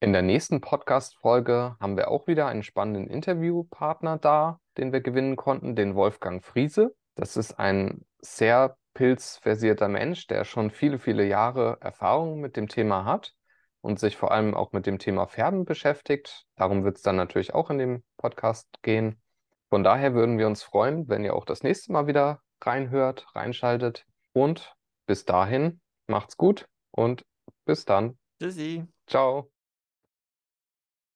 [0.00, 5.36] In der nächsten Podcast-Folge haben wir auch wieder einen spannenden Interviewpartner da, den wir gewinnen
[5.36, 6.94] konnten, den Wolfgang Friese.
[7.16, 13.04] Das ist ein sehr pilzversierter Mensch, der schon viele, viele Jahre Erfahrung mit dem Thema
[13.04, 13.34] hat
[13.82, 16.46] und sich vor allem auch mit dem Thema Färben beschäftigt.
[16.56, 19.20] Darum wird es dann natürlich auch in dem Podcast gehen.
[19.68, 24.06] Von daher würden wir uns freuen, wenn ihr auch das nächste Mal wieder reinhört, reinschaltet.
[24.32, 24.74] Und
[25.04, 27.24] bis dahin, macht's gut und
[27.64, 28.18] bis dann.
[28.38, 28.84] Tschüssi.
[29.06, 29.49] Ciao.